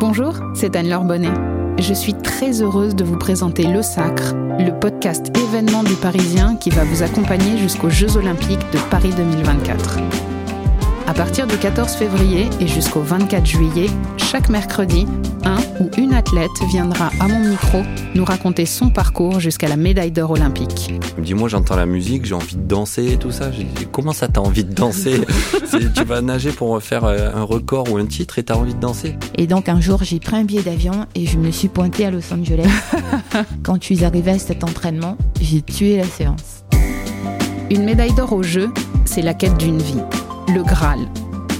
Bonjour, 0.00 0.34
c'est 0.54 0.76
Anne-Laure 0.76 1.04
Bonnet. 1.04 1.32
je 1.78 1.92
suis 1.92 2.14
très 2.14 2.62
heureuse 2.62 2.94
de 2.94 3.04
vous 3.04 3.16
présenter 3.16 3.64
Le 3.64 3.82
Sacre, 3.82 4.34
le 4.58 4.78
podcast 4.78 5.36
événement 5.36 5.82
du 5.82 5.94
Parisien 5.94 6.56
qui 6.56 6.70
va 6.70 6.84
vous 6.84 7.02
accompagner 7.02 7.58
jusqu'aux 7.58 7.90
Jeux 7.90 8.16
Olympiques 8.16 8.70
de 8.72 8.78
Paris 8.90 9.12
2024. 9.16 10.35
À 11.06 11.14
partir 11.14 11.46
du 11.46 11.56
14 11.56 11.92
février 11.92 12.48
et 12.58 12.66
jusqu'au 12.66 13.00
24 13.00 13.46
juillet, 13.46 13.86
chaque 14.16 14.48
mercredi, 14.48 15.06
un 15.44 15.58
ou 15.80 15.88
une 15.96 16.12
athlète 16.12 16.50
viendra 16.68 17.10
à 17.20 17.28
mon 17.28 17.38
micro 17.48 17.82
nous 18.16 18.24
raconter 18.24 18.66
son 18.66 18.90
parcours 18.90 19.38
jusqu'à 19.38 19.68
la 19.68 19.76
médaille 19.76 20.10
d'or 20.10 20.32
olympique. 20.32 20.92
Dis-moi, 21.16 21.48
j'entends 21.48 21.76
la 21.76 21.86
musique, 21.86 22.26
j'ai 22.26 22.34
envie 22.34 22.56
de 22.56 22.66
danser 22.66 23.12
et 23.12 23.16
tout 23.18 23.30
ça. 23.30 23.52
J'ai 23.52 23.62
dit, 23.62 23.86
comment 23.92 24.12
ça 24.12 24.26
t'as 24.26 24.40
envie 24.40 24.64
de 24.64 24.74
danser 24.74 25.20
Tu 25.94 26.04
vas 26.04 26.22
nager 26.22 26.50
pour 26.50 26.82
faire 26.82 27.04
euh, 27.04 27.30
un 27.32 27.44
record 27.44 27.92
ou 27.92 27.98
un 27.98 28.06
titre 28.06 28.40
et 28.40 28.42
t'as 28.42 28.56
envie 28.56 28.74
de 28.74 28.80
danser 28.80 29.16
Et 29.36 29.46
donc 29.46 29.68
un 29.68 29.80
jour, 29.80 30.02
j'ai 30.02 30.18
pris 30.18 30.34
un 30.34 30.44
billet 30.44 30.62
d'avion 30.62 31.06
et 31.14 31.24
je 31.24 31.38
me 31.38 31.52
suis 31.52 31.68
pointée 31.68 32.06
à 32.06 32.10
Los 32.10 32.32
Angeles. 32.32 32.68
Quand 33.62 33.76
je 33.80 33.84
suis 33.84 34.04
arrivée 34.04 34.32
à 34.32 34.38
cet 34.40 34.64
entraînement, 34.64 35.16
j'ai 35.40 35.62
tué 35.62 35.98
la 35.98 36.04
séance. 36.04 36.64
Une 37.70 37.84
médaille 37.84 38.14
d'or 38.14 38.32
au 38.32 38.42
jeu, 38.42 38.70
c'est 39.04 39.22
la 39.22 39.34
quête 39.34 39.56
d'une 39.56 39.78
vie 39.78 40.00
le 40.48 40.62
Graal. 40.62 41.00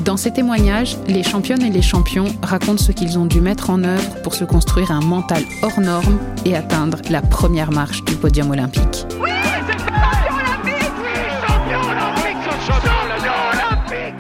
Dans 0.05 0.17
ces 0.17 0.33
témoignages, 0.33 0.97
les 1.07 1.23
championnes 1.23 1.63
et 1.63 1.71
les 1.71 1.83
champions 1.83 2.27
racontent 2.43 2.83
ce 2.83 2.93
qu'ils 2.93 3.19
ont 3.19 3.27
dû 3.27 3.41
mettre 3.41 3.71
en 3.71 3.83
œuvre 3.83 4.23
pour 4.23 4.35
se 4.35 4.45
construire 4.45 4.91
un 4.91 5.01
mental 5.01 5.43
hors 5.63 5.81
norme 5.81 6.19
et 6.45 6.55
atteindre 6.55 6.99
la 7.11 7.23
première 7.23 7.73
marche 7.73 8.05
du 8.05 8.15
podium 8.15 8.51
olympique. 8.51 9.07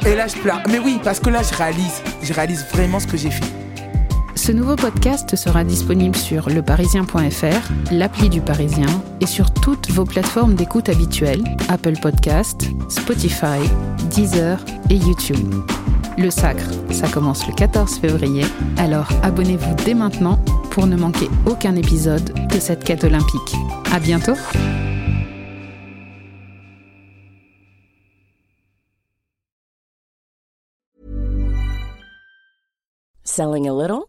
Et 0.06 0.14
là, 0.14 0.28
je 0.28 0.36
pleure. 0.36 0.62
Mais 0.68 0.78
oui, 0.78 1.00
parce 1.02 1.20
que 1.20 1.30
là, 1.30 1.42
je 1.42 1.54
réalise. 1.54 2.02
Je 2.22 2.32
réalise 2.32 2.64
vraiment 2.72 3.00
ce 3.00 3.06
que 3.06 3.16
j'ai 3.16 3.30
fait. 3.30 3.55
Ce 4.46 4.52
nouveau 4.52 4.76
podcast 4.76 5.34
sera 5.34 5.64
disponible 5.64 6.14
sur 6.14 6.48
leparisien.fr, 6.48 7.72
l'appli 7.90 8.28
du 8.28 8.40
Parisien 8.40 8.86
et 9.20 9.26
sur 9.26 9.52
toutes 9.52 9.90
vos 9.90 10.04
plateformes 10.04 10.54
d'écoute 10.54 10.88
habituelles, 10.88 11.42
Apple 11.68 11.98
Podcast, 12.00 12.68
Spotify, 12.88 13.58
Deezer 14.08 14.64
et 14.88 14.94
YouTube. 14.94 15.52
Le 16.16 16.30
Sacre, 16.30 16.68
ça 16.92 17.08
commence 17.08 17.44
le 17.48 17.54
14 17.54 17.98
février, 17.98 18.44
alors 18.76 19.08
abonnez-vous 19.24 19.74
dès 19.84 19.94
maintenant 19.94 20.38
pour 20.70 20.86
ne 20.86 20.94
manquer 20.94 21.28
aucun 21.44 21.74
épisode 21.74 22.32
de 22.48 22.60
cette 22.60 22.84
quête 22.84 23.02
olympique. 23.02 23.56
À 23.92 23.98
bientôt! 23.98 24.36
Selling 33.24 33.66
a 33.66 33.72
little 33.72 34.08